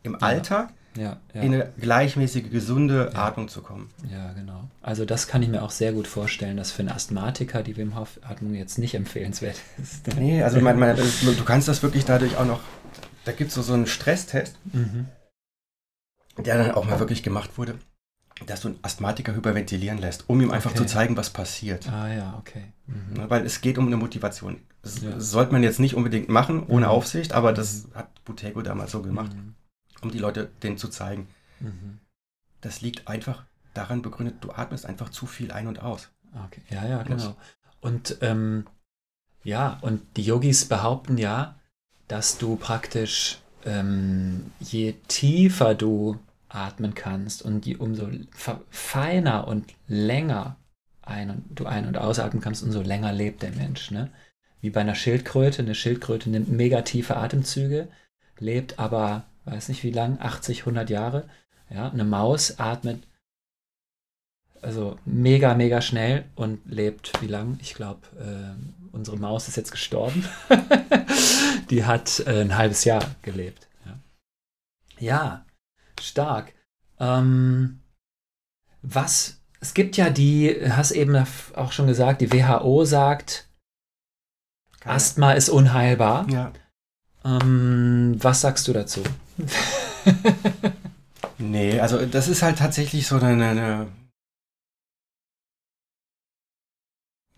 im 0.02 0.12
ja. 0.12 0.18
Alltag 0.18 0.72
ja, 0.96 1.16
ja. 1.34 1.40
in 1.40 1.54
eine 1.54 1.72
gleichmäßige, 1.80 2.50
gesunde 2.50 3.14
Atmung 3.14 3.48
zu 3.48 3.62
kommen. 3.62 3.90
Ja, 4.10 4.32
genau. 4.32 4.68
Also 4.82 5.04
das 5.04 5.28
kann 5.28 5.42
ich 5.42 5.48
mir 5.48 5.62
auch 5.62 5.70
sehr 5.70 5.92
gut 5.92 6.06
vorstellen, 6.06 6.56
dass 6.56 6.72
für 6.72 6.80
einen 6.80 6.90
Asthmatiker 6.90 7.62
die 7.62 7.76
Wim 7.76 7.96
Hof 7.96 8.18
Atmung 8.22 8.54
jetzt 8.54 8.78
nicht 8.78 8.94
empfehlenswert 8.94 9.56
ist. 9.82 10.06
Nee, 10.16 10.42
also 10.42 10.60
man, 10.60 10.78
man, 10.78 10.96
du 10.96 11.44
kannst 11.44 11.68
das 11.68 11.82
wirklich 11.82 12.04
dadurch 12.04 12.36
auch 12.36 12.46
noch, 12.46 12.60
da 13.24 13.32
gibt 13.32 13.48
es 13.48 13.54
so, 13.54 13.62
so 13.62 13.72
einen 13.72 13.86
Stresstest, 13.86 14.58
mhm. 14.72 15.06
der 16.36 16.58
dann 16.58 16.72
auch 16.72 16.84
mal 16.84 16.98
wirklich 16.98 17.22
gemacht 17.22 17.56
wurde 17.56 17.78
dass 18.46 18.62
du 18.62 18.68
einen 18.68 18.78
Asthmatiker 18.82 19.34
hyperventilieren 19.34 19.98
lässt, 19.98 20.28
um 20.28 20.40
ihm 20.40 20.50
einfach 20.50 20.70
okay. 20.70 20.80
zu 20.80 20.86
zeigen, 20.86 21.16
was 21.16 21.30
passiert. 21.30 21.88
Ah 21.88 22.12
ja, 22.12 22.36
okay. 22.38 22.72
Mhm. 22.86 23.14
Ne, 23.14 23.30
weil 23.30 23.44
es 23.44 23.60
geht 23.60 23.78
um 23.78 23.86
eine 23.86 23.96
Motivation. 23.96 24.60
Das 24.82 25.02
ja. 25.02 25.18
sollte 25.20 25.52
man 25.52 25.62
jetzt 25.62 25.80
nicht 25.80 25.94
unbedingt 25.94 26.28
machen, 26.28 26.64
ohne 26.66 26.86
mhm. 26.86 26.92
Aufsicht, 26.92 27.32
aber 27.32 27.52
das 27.52 27.86
mhm. 27.86 27.94
hat 27.94 28.24
Butego 28.24 28.62
damals 28.62 28.92
so 28.92 29.02
gemacht, 29.02 29.34
mhm. 29.34 29.54
um 30.00 30.10
die 30.10 30.18
Leute 30.18 30.50
denen 30.62 30.78
zu 30.78 30.88
zeigen. 30.88 31.28
Mhm. 31.60 31.98
Das 32.60 32.80
liegt 32.80 33.08
einfach 33.08 33.44
daran 33.74 34.02
begründet, 34.02 34.36
du 34.40 34.50
atmest 34.52 34.86
einfach 34.86 35.10
zu 35.10 35.26
viel 35.26 35.52
ein 35.52 35.66
und 35.66 35.82
aus. 35.82 36.08
Okay, 36.46 36.62
ja, 36.70 36.86
ja, 36.86 37.02
genau. 37.02 37.36
Und 37.80 38.18
ähm, 38.20 38.66
ja, 39.42 39.78
und 39.80 40.02
die 40.16 40.22
Yogis 40.22 40.66
behaupten 40.66 41.18
ja, 41.18 41.56
dass 42.08 42.38
du 42.38 42.56
praktisch 42.56 43.38
ähm, 43.64 44.52
je 44.60 44.94
tiefer 45.08 45.74
du 45.74 46.18
atmen 46.50 46.94
kannst 46.94 47.42
und 47.42 47.64
die 47.64 47.76
umso 47.76 48.08
feiner 48.70 49.48
und 49.48 49.72
länger 49.86 50.56
ein 51.02 51.30
und, 51.30 51.44
du 51.58 51.66
ein- 51.66 51.86
und 51.86 51.96
ausatmen 51.96 52.42
kannst, 52.42 52.62
umso 52.62 52.82
länger 52.82 53.12
lebt 53.12 53.42
der 53.42 53.52
Mensch. 53.52 53.90
Ne? 53.90 54.10
Wie 54.60 54.70
bei 54.70 54.80
einer 54.80 54.94
Schildkröte. 54.94 55.62
Eine 55.62 55.74
Schildkröte 55.74 56.28
nimmt 56.28 56.48
mega 56.50 56.82
tiefe 56.82 57.16
Atemzüge, 57.16 57.88
lebt 58.38 58.78
aber, 58.78 59.24
weiß 59.44 59.68
nicht 59.68 59.82
wie 59.82 59.90
lang, 59.90 60.18
80, 60.20 60.60
100 60.60 60.90
Jahre. 60.90 61.28
Ja? 61.70 61.90
Eine 61.90 62.04
Maus 62.04 62.58
atmet 62.58 63.02
also 64.62 64.98
mega, 65.04 65.54
mega 65.54 65.80
schnell 65.80 66.24
und 66.34 66.60
lebt 66.66 67.12
wie 67.22 67.26
lang? 67.26 67.58
Ich 67.62 67.74
glaube, 67.74 68.00
äh, 68.18 68.94
unsere 68.94 69.16
Maus 69.16 69.48
ist 69.48 69.56
jetzt 69.56 69.72
gestorben. 69.72 70.24
Die 71.70 71.84
hat 71.84 72.20
äh, 72.26 72.42
ein 72.42 72.56
halbes 72.56 72.84
Jahr 72.84 73.04
gelebt. 73.22 73.68
Ja, 74.98 75.46
stark. 76.02 76.52
Ähm, 76.98 77.80
was, 78.82 79.40
es 79.60 79.74
gibt 79.74 79.96
ja 79.96 80.10
die, 80.10 80.56
hast 80.70 80.92
eben 80.92 81.24
auch 81.54 81.72
schon 81.72 81.86
gesagt, 81.86 82.20
die 82.20 82.32
WHO 82.32 82.84
sagt, 82.84 83.48
Keine. 84.80 84.96
Asthma 84.96 85.32
ist 85.32 85.48
unheilbar. 85.48 86.28
Ja. 86.30 86.52
Ähm, 87.24 88.16
was 88.18 88.40
sagst 88.40 88.66
du 88.68 88.72
dazu? 88.72 89.02
nee, 91.38 91.80
also 91.80 92.04
das 92.06 92.28
ist 92.28 92.42
halt 92.42 92.58
tatsächlich 92.58 93.06
so 93.06 93.16
eine, 93.16 93.48
eine 93.48 93.86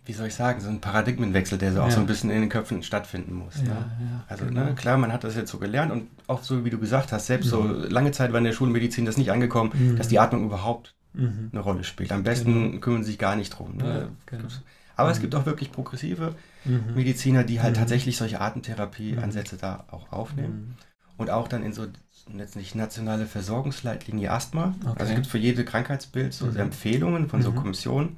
wie 0.05 0.13
soll 0.13 0.27
ich 0.27 0.35
sagen, 0.35 0.59
so 0.59 0.69
ein 0.69 0.81
Paradigmenwechsel, 0.81 1.57
der 1.57 1.71
so 1.71 1.79
ja. 1.79 1.85
auch 1.85 1.91
so 1.91 1.99
ein 1.99 2.05
bisschen 2.05 2.29
in 2.29 2.41
den 2.41 2.49
Köpfen 2.49 2.83
stattfinden 2.83 3.33
muss. 3.33 3.55
Ja, 3.57 3.63
ne? 3.63 3.69
ja, 3.69 4.23
also 4.27 4.45
genau. 4.45 4.65
ne, 4.65 4.75
klar, 4.75 4.97
man 4.97 5.13
hat 5.13 5.23
das 5.23 5.35
jetzt 5.35 5.51
so 5.51 5.59
gelernt 5.59 5.91
und 5.91 6.09
auch 6.27 6.43
so, 6.43 6.65
wie 6.65 6.69
du 6.69 6.77
gesagt 6.77 7.11
hast, 7.11 7.27
selbst 7.27 7.45
mhm. 7.47 7.49
so 7.49 7.63
lange 7.89 8.11
Zeit 8.11 8.31
war 8.31 8.39
in 8.39 8.43
der 8.43 8.51
Schulmedizin 8.51 9.05
das 9.05 9.17
nicht 9.17 9.31
angekommen, 9.31 9.71
mhm. 9.73 9.97
dass 9.97 10.09
die 10.09 10.19
Atmung 10.19 10.45
überhaupt 10.45 10.93
mhm. 11.13 11.49
eine 11.53 11.61
Rolle 11.61 11.85
spielt. 11.85 12.11
Am 12.11 12.23
besten 12.23 12.71
genau. 12.71 12.79
kümmern 12.81 13.03
sie 13.03 13.11
sich 13.11 13.19
gar 13.19 13.35
nicht 13.35 13.57
drum. 13.57 13.77
Ne? 13.77 14.09
Genau. 14.25 14.47
Aber 14.95 15.09
es 15.09 15.17
mhm. 15.17 15.21
gibt 15.21 15.35
auch 15.35 15.45
wirklich 15.45 15.71
progressive 15.71 16.35
mhm. 16.65 16.95
Mediziner, 16.95 17.43
die 17.43 17.61
halt 17.61 17.75
mhm. 17.75 17.79
tatsächlich 17.79 18.17
solche 18.17 18.41
Atemtherapie-Ansätze 18.41 19.55
da 19.57 19.85
auch 19.89 20.11
aufnehmen. 20.11 20.75
Und 21.17 21.29
auch 21.29 21.47
dann 21.47 21.63
in 21.63 21.73
so 21.73 21.85
jetzt 22.37 22.55
nicht 22.55 22.75
nationale 22.75 23.25
Versorgungsleitlinie 23.25 24.31
Asthma. 24.31 24.75
Okay. 24.81 24.95
Also 24.99 25.11
es 25.11 25.15
gibt 25.15 25.27
für 25.27 25.37
jede 25.37 25.63
Krankheitsbild 25.63 26.33
so 26.33 26.47
Empfehlungen 26.47 27.29
von 27.29 27.41
so 27.41 27.51
Kommissionen 27.51 28.17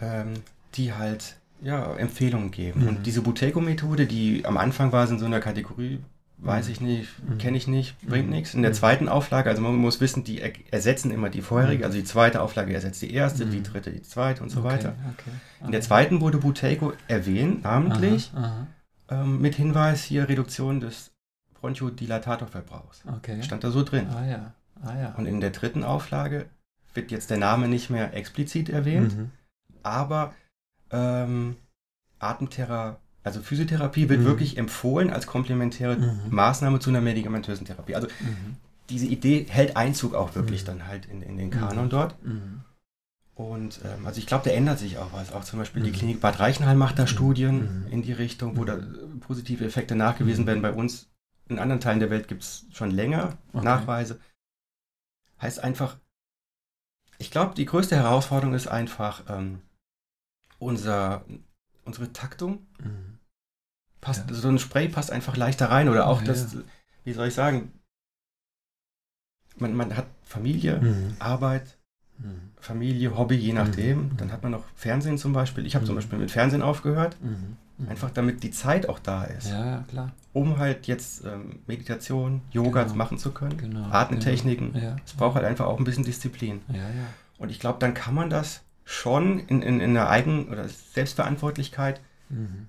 ähm, 0.00 0.34
die 0.74 0.92
halt 0.92 1.36
ja, 1.62 1.94
Empfehlungen 1.94 2.50
geben. 2.50 2.82
Mhm. 2.82 2.88
Und 2.88 3.06
diese 3.06 3.22
Buteco-Methode, 3.22 4.06
die 4.06 4.44
am 4.44 4.56
Anfang 4.56 4.92
war, 4.92 5.08
in 5.08 5.18
so 5.18 5.26
einer 5.26 5.40
Kategorie, 5.40 6.00
weiß 6.38 6.66
mhm. 6.66 6.72
ich 6.72 6.80
nicht, 6.80 7.28
mhm. 7.28 7.38
kenne 7.38 7.56
ich 7.56 7.66
nicht, 7.66 8.00
bringt 8.06 8.26
mhm. 8.26 8.32
nichts. 8.32 8.54
In 8.54 8.62
der 8.62 8.72
zweiten 8.72 9.08
Auflage, 9.08 9.50
also 9.50 9.62
man 9.62 9.76
muss 9.76 10.00
wissen, 10.00 10.24
die 10.24 10.40
ersetzen 10.70 11.10
immer 11.10 11.28
die 11.28 11.42
vorherige, 11.42 11.84
also 11.84 11.98
die 11.98 12.04
zweite 12.04 12.40
Auflage 12.40 12.72
ersetzt 12.72 13.02
die 13.02 13.12
erste, 13.12 13.46
die 13.46 13.62
dritte 13.62 13.90
die 13.90 14.02
zweite 14.02 14.42
und 14.42 14.48
so 14.48 14.60
okay, 14.60 14.68
weiter. 14.68 14.88
Okay, 14.88 15.30
okay. 15.30 15.66
In 15.66 15.72
der 15.72 15.82
zweiten 15.82 16.20
wurde 16.20 16.38
Buteco 16.38 16.92
erwähnt, 17.08 17.64
namentlich, 17.64 18.32
aha, 18.34 18.66
aha. 19.10 19.22
Ähm, 19.22 19.40
mit 19.40 19.56
Hinweis 19.56 20.04
hier 20.04 20.28
Reduktion 20.28 20.80
des 20.80 21.10
Bronchodilatatorverbrauchs. 21.60 23.02
Okay. 23.18 23.42
Stand 23.42 23.64
da 23.64 23.70
so 23.70 23.82
drin. 23.82 24.06
Ah, 24.08 24.26
ja. 24.26 24.54
Ah, 24.82 24.98
ja. 24.98 25.14
Und 25.16 25.26
in 25.26 25.40
der 25.40 25.50
dritten 25.50 25.84
Auflage 25.84 26.46
wird 26.94 27.10
jetzt 27.10 27.28
der 27.28 27.36
Name 27.36 27.68
nicht 27.68 27.90
mehr 27.90 28.14
explizit 28.14 28.70
erwähnt, 28.70 29.16
mhm 29.16 29.30
aber 29.82 30.34
ähm, 30.90 31.56
Atemtherapie, 32.18 32.98
also 33.22 33.40
Physiotherapie 33.40 34.08
wird 34.08 34.20
mhm. 34.20 34.24
wirklich 34.24 34.56
empfohlen 34.56 35.10
als 35.10 35.26
komplementäre 35.26 35.96
mhm. 35.96 36.20
Maßnahme 36.30 36.80
zu 36.80 36.90
einer 36.90 37.00
medikamentösen 37.00 37.66
Therapie. 37.66 37.94
Also 37.94 38.08
mhm. 38.20 38.56
diese 38.88 39.06
Idee 39.06 39.46
hält 39.48 39.76
Einzug 39.76 40.14
auch 40.14 40.34
wirklich 40.34 40.62
mhm. 40.62 40.66
dann 40.66 40.86
halt 40.86 41.06
in, 41.06 41.22
in 41.22 41.36
den 41.36 41.50
Kanon 41.50 41.86
mhm. 41.86 41.90
dort. 41.90 42.24
Mhm. 42.24 42.60
Und 43.34 43.80
ähm, 43.84 44.06
also 44.06 44.18
ich 44.18 44.26
glaube, 44.26 44.48
da 44.48 44.54
ändert 44.54 44.78
sich 44.78 44.98
auch 44.98 45.12
was. 45.12 45.32
Auch 45.32 45.44
zum 45.44 45.58
Beispiel 45.58 45.82
die 45.82 45.92
Klinik 45.92 46.20
Bad 46.20 46.40
Reichenhall 46.40 46.76
macht 46.76 46.98
da 46.98 47.06
Studien 47.06 47.86
in 47.90 48.02
die 48.02 48.12
Richtung, 48.12 48.56
wo 48.58 48.64
da 48.64 48.78
positive 49.20 49.64
Effekte 49.64 49.94
nachgewiesen 49.94 50.46
werden. 50.46 50.60
Bei 50.60 50.72
uns 50.72 51.08
in 51.48 51.58
anderen 51.58 51.80
Teilen 51.80 52.00
der 52.00 52.10
Welt 52.10 52.28
gibt 52.28 52.42
es 52.42 52.66
schon 52.70 52.90
länger 52.90 53.38
okay. 53.52 53.64
Nachweise. 53.64 54.20
Heißt 55.40 55.62
einfach, 55.64 55.96
ich 57.18 57.30
glaube, 57.30 57.54
die 57.54 57.66
größte 57.66 57.96
Herausforderung 57.96 58.54
ist 58.54 58.66
einfach, 58.66 59.24
ähm, 59.28 59.60
unser, 60.60 61.24
unsere 61.84 62.12
Taktung. 62.12 62.66
Mhm. 62.78 63.18
Passt, 64.00 64.30
ja. 64.30 64.34
So 64.34 64.48
ein 64.48 64.58
Spray 64.58 64.88
passt 64.88 65.10
einfach 65.10 65.36
leichter 65.36 65.70
rein. 65.70 65.88
Oder 65.88 66.06
auch 66.06 66.20
ja, 66.20 66.28
das, 66.28 66.54
ja. 66.54 66.60
wie 67.04 67.12
soll 67.12 67.28
ich 67.28 67.34
sagen, 67.34 67.72
man, 69.58 69.74
man 69.74 69.96
hat 69.96 70.06
Familie, 70.22 70.80
mhm. 70.80 71.16
Arbeit, 71.18 71.76
mhm. 72.18 72.52
Familie, 72.56 73.16
Hobby, 73.16 73.34
je 73.34 73.52
nachdem. 73.52 74.10
Mhm. 74.10 74.16
Dann 74.16 74.32
hat 74.32 74.42
man 74.42 74.52
noch 74.52 74.64
Fernsehen 74.74 75.18
zum 75.18 75.32
Beispiel. 75.32 75.66
Ich 75.66 75.74
habe 75.74 75.84
zum 75.84 75.94
mhm. 75.94 75.98
Beispiel 75.98 76.18
mit 76.18 76.30
Fernsehen 76.30 76.62
aufgehört. 76.62 77.16
Mhm. 77.20 77.56
Einfach 77.88 78.10
damit 78.10 78.42
die 78.42 78.50
Zeit 78.50 78.90
auch 78.90 78.98
da 78.98 79.24
ist. 79.24 79.48
Ja, 79.48 79.84
klar. 79.88 80.12
Um 80.34 80.58
halt 80.58 80.86
jetzt 80.86 81.24
ähm, 81.24 81.60
Meditation, 81.66 82.42
Yoga 82.50 82.82
genau. 82.82 82.94
machen 82.94 83.16
zu 83.16 83.32
können. 83.32 83.56
Genau. 83.56 83.88
Atemtechniken. 83.90 84.74
Genau. 84.74 84.96
Es 85.02 85.14
braucht 85.14 85.36
halt 85.36 85.46
einfach 85.46 85.64
auch 85.64 85.78
ein 85.78 85.84
bisschen 85.84 86.04
Disziplin. 86.04 86.60
Ja, 86.68 86.76
ja. 86.76 87.06
Und 87.38 87.50
ich 87.50 87.58
glaube, 87.58 87.78
dann 87.78 87.94
kann 87.94 88.14
man 88.14 88.28
das 88.28 88.60
schon 88.84 89.40
in, 89.40 89.62
in, 89.62 89.80
in 89.80 89.96
einer 89.96 90.08
Eigen- 90.08 90.48
oder 90.48 90.68
Selbstverantwortlichkeit, 90.68 92.00
mhm. 92.28 92.68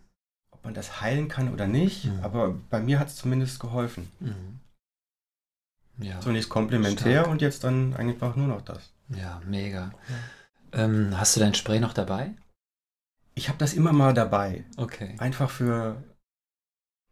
ob 0.52 0.64
man 0.64 0.74
das 0.74 1.02
heilen 1.02 1.28
kann 1.28 1.52
oder 1.54 1.68
nicht, 1.68 2.06
mhm. 2.06 2.20
aber 2.22 2.56
bei 2.70 2.80
mir 2.80 3.00
hat 3.00 3.08
es 3.08 3.16
zumindest 3.16 3.60
geholfen. 3.60 4.10
Mhm. 4.20 4.60
Ja. 5.98 6.20
Zunächst 6.20 6.50
komplementär 6.50 7.22
Stark. 7.22 7.28
und 7.28 7.42
jetzt 7.42 7.64
dann 7.64 7.96
eigentlich 7.96 8.22
auch 8.22 8.36
nur 8.36 8.48
noch 8.48 8.62
das. 8.62 8.92
Ja, 9.10 9.42
mega. 9.46 9.92
Ja. 10.74 10.84
Ähm, 10.86 11.20
hast 11.20 11.36
du 11.36 11.40
dein 11.40 11.54
Spray 11.54 11.80
noch 11.80 11.94
dabei? 11.94 12.32
Ich 13.36 13.50
habe 13.50 13.58
das 13.58 13.74
immer 13.74 13.94
mal 13.94 14.14
dabei. 14.14 14.66
Okay. 14.78 15.16
Einfach 15.18 15.50
für. 15.50 16.04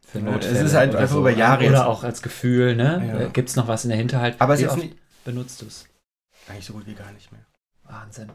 Für 0.06 0.20
Notfälle. 0.20 0.58
Es 0.58 0.64
ist 0.64 0.74
halt 0.74 0.96
einfach 0.96 1.14
so. 1.14 1.20
über 1.20 1.30
Jahre. 1.30 1.66
Oder 1.66 1.72
jetzt. 1.72 1.86
auch 1.86 2.04
als 2.04 2.22
Gefühl, 2.22 2.76
ne? 2.76 3.06
Ja. 3.06 3.20
Äh, 3.22 3.30
Gibt 3.30 3.50
es 3.50 3.56
noch 3.56 3.68
was 3.68 3.84
in 3.84 3.90
der 3.90 3.98
Hinterhalt? 3.98 4.36
Aber 4.40 4.54
es 4.56 4.62
ist 4.62 4.78
nicht. 4.78 4.98
Benutzt 5.24 5.62
du 5.62 5.68
es? 5.68 5.88
Eigentlich 6.48 6.66
so 6.66 6.74
gut 6.74 6.88
wie 6.88 6.96
gar 6.96 7.12
nicht 7.12 7.32
mehr. 7.32 7.46
Wahnsinn. 7.84 8.32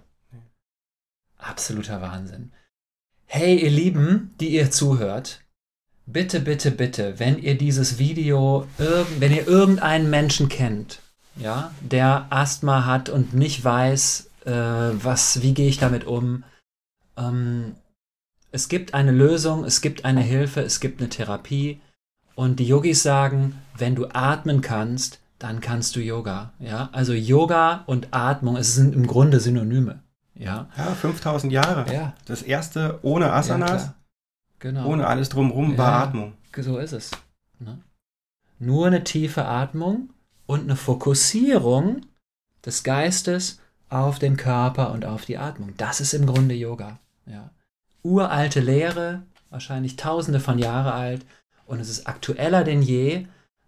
Absoluter 1.44 2.00
Wahnsinn. 2.00 2.52
Hey, 3.26 3.56
ihr 3.56 3.70
Lieben, 3.70 4.34
die 4.40 4.48
ihr 4.48 4.70
zuhört, 4.70 5.40
bitte, 6.06 6.40
bitte, 6.40 6.70
bitte, 6.70 7.18
wenn 7.18 7.38
ihr 7.38 7.56
dieses 7.58 7.98
Video, 7.98 8.66
wenn 9.18 9.32
ihr 9.32 9.46
irgendeinen 9.46 10.10
Menschen 10.10 10.48
kennt, 10.48 11.00
ja, 11.36 11.72
der 11.80 12.26
Asthma 12.30 12.86
hat 12.86 13.08
und 13.08 13.34
nicht 13.34 13.64
weiß, 13.64 14.30
äh, 14.44 14.52
was, 14.52 15.42
wie 15.42 15.52
gehe 15.52 15.68
ich 15.68 15.78
damit 15.78 16.04
um, 16.06 16.44
ähm, 17.16 17.74
es 18.52 18.68
gibt 18.68 18.94
eine 18.94 19.10
Lösung, 19.10 19.64
es 19.64 19.80
gibt 19.80 20.04
eine 20.04 20.20
Hilfe, 20.20 20.60
es 20.60 20.78
gibt 20.78 21.00
eine 21.00 21.10
Therapie. 21.10 21.80
Und 22.36 22.60
die 22.60 22.68
Yogis 22.68 23.02
sagen, 23.02 23.60
wenn 23.76 23.96
du 23.96 24.06
atmen 24.06 24.60
kannst, 24.60 25.18
dann 25.40 25.60
kannst 25.60 25.96
du 25.96 26.00
Yoga. 26.00 26.52
Ja, 26.60 26.88
also 26.92 27.12
Yoga 27.14 27.82
und 27.86 28.08
Atmung, 28.12 28.56
es 28.56 28.76
sind 28.76 28.94
im 28.94 29.08
Grunde 29.08 29.40
Synonyme. 29.40 30.03
Ja, 30.34 30.68
ja 30.76 30.94
5000 30.94 31.52
Jahre. 31.52 31.92
Ja. 31.92 32.14
Das 32.26 32.42
erste 32.42 32.98
ohne 33.02 33.32
Asanas, 33.32 33.86
ja, 33.86 33.94
genau. 34.58 34.86
ohne 34.88 35.06
alles 35.06 35.28
drumherum, 35.28 35.78
war 35.78 36.02
Atmung. 36.02 36.34
So 36.56 36.78
ist 36.78 36.92
es. 36.92 37.10
Ne? 37.58 37.78
Nur 38.58 38.86
eine 38.86 39.04
tiefe 39.04 39.44
Atmung 39.44 40.10
und 40.46 40.62
eine 40.62 40.76
Fokussierung 40.76 42.02
des 42.64 42.82
Geistes 42.82 43.60
auf 43.88 44.18
den 44.18 44.36
Körper 44.36 44.92
und 44.92 45.04
auf 45.04 45.24
die 45.24 45.38
Atmung. 45.38 45.74
Das 45.76 46.00
ist 46.00 46.14
im 46.14 46.26
Grunde 46.26 46.54
Yoga. 46.54 46.98
Ja. 47.26 47.50
Uralte 48.02 48.60
Lehre, 48.60 49.22
wahrscheinlich 49.50 49.96
tausende 49.96 50.40
von 50.40 50.58
Jahren 50.58 50.92
alt 50.92 51.26
und 51.66 51.80
es 51.80 51.88
ist 51.88 52.06
aktueller 52.06 52.64
denn 52.64 52.82
je. 52.82 53.26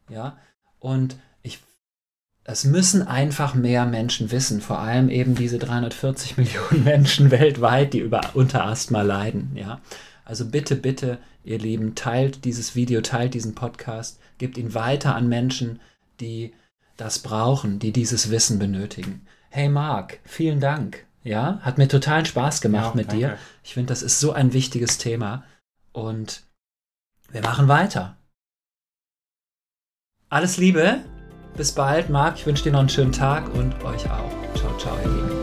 Ja. 0.09 0.37
Und 0.79 1.16
es 2.48 2.64
müssen 2.64 3.06
einfach 3.06 3.54
mehr 3.54 3.87
Menschen 3.87 4.30
wissen, 4.30 4.61
vor 4.61 4.78
allem 4.78 5.09
eben 5.09 5.35
diese 5.35 5.59
340 5.59 6.37
Millionen 6.37 6.85
Menschen 6.85 7.30
weltweit, 7.30 7.92
die 7.92 7.98
über 7.98 8.20
unter 8.35 8.64
Asthma 8.64 9.02
leiden, 9.02 9.52
ja. 9.54 9.80
Also 10.24 10.48
bitte, 10.48 10.74
bitte, 10.74 11.18
ihr 11.44 11.59
Lieben, 11.59 11.94
teilt 11.94 12.44
dieses 12.44 12.74
Video, 12.74 13.00
teilt 13.00 13.35
diesen 13.35 13.54
Podcast, 13.54 14.20
gebt 14.38 14.59
ihn 14.59 14.74
weiter 14.74 15.14
an 15.14 15.28
Menschen, 15.28 15.80
die 16.20 16.52
das 16.96 17.20
brauchen, 17.20 17.78
die 17.78 17.92
dieses 17.92 18.31
Wissen 18.31 18.58
benötigen. 18.58 19.27
Hey 19.50 19.68
Marc, 19.68 20.18
vielen 20.25 20.60
Dank. 20.60 21.04
Ja, 21.23 21.58
hat 21.62 21.79
mir 21.79 21.88
totalen 21.88 22.25
Spaß 22.25 22.60
gemacht 22.60 22.90
ja, 22.90 22.94
mit 22.94 23.08
danke. 23.08 23.18
dir. 23.18 23.38
Ich 23.64 23.75
finde, 23.75 23.88
das 23.88 24.02
ist 24.02 24.21
so 24.21 24.33
ein 24.33 24.52
wichtiges 24.52 24.98
Thema 24.98 25.44
und 25.92 26.44
wir 27.31 27.42
machen 27.42 27.66
weiter. 27.66 28.16
Alles 30.29 30.56
Liebe. 30.56 31.04
Bis 31.57 31.73
bald, 31.73 32.11
Marc. 32.11 32.37
Ich 32.37 32.46
wünsche 32.46 32.65
dir 32.65 32.73
noch 32.73 32.81
einen 32.81 32.88
schönen 32.88 33.13
Tag 33.13 33.44
und 33.54 33.73
euch 33.85 34.04
auch. 34.11 34.57
Ciao, 34.57 34.77
ciao, 34.79 34.96
ihr 35.02 35.09
Lieben. 35.09 35.35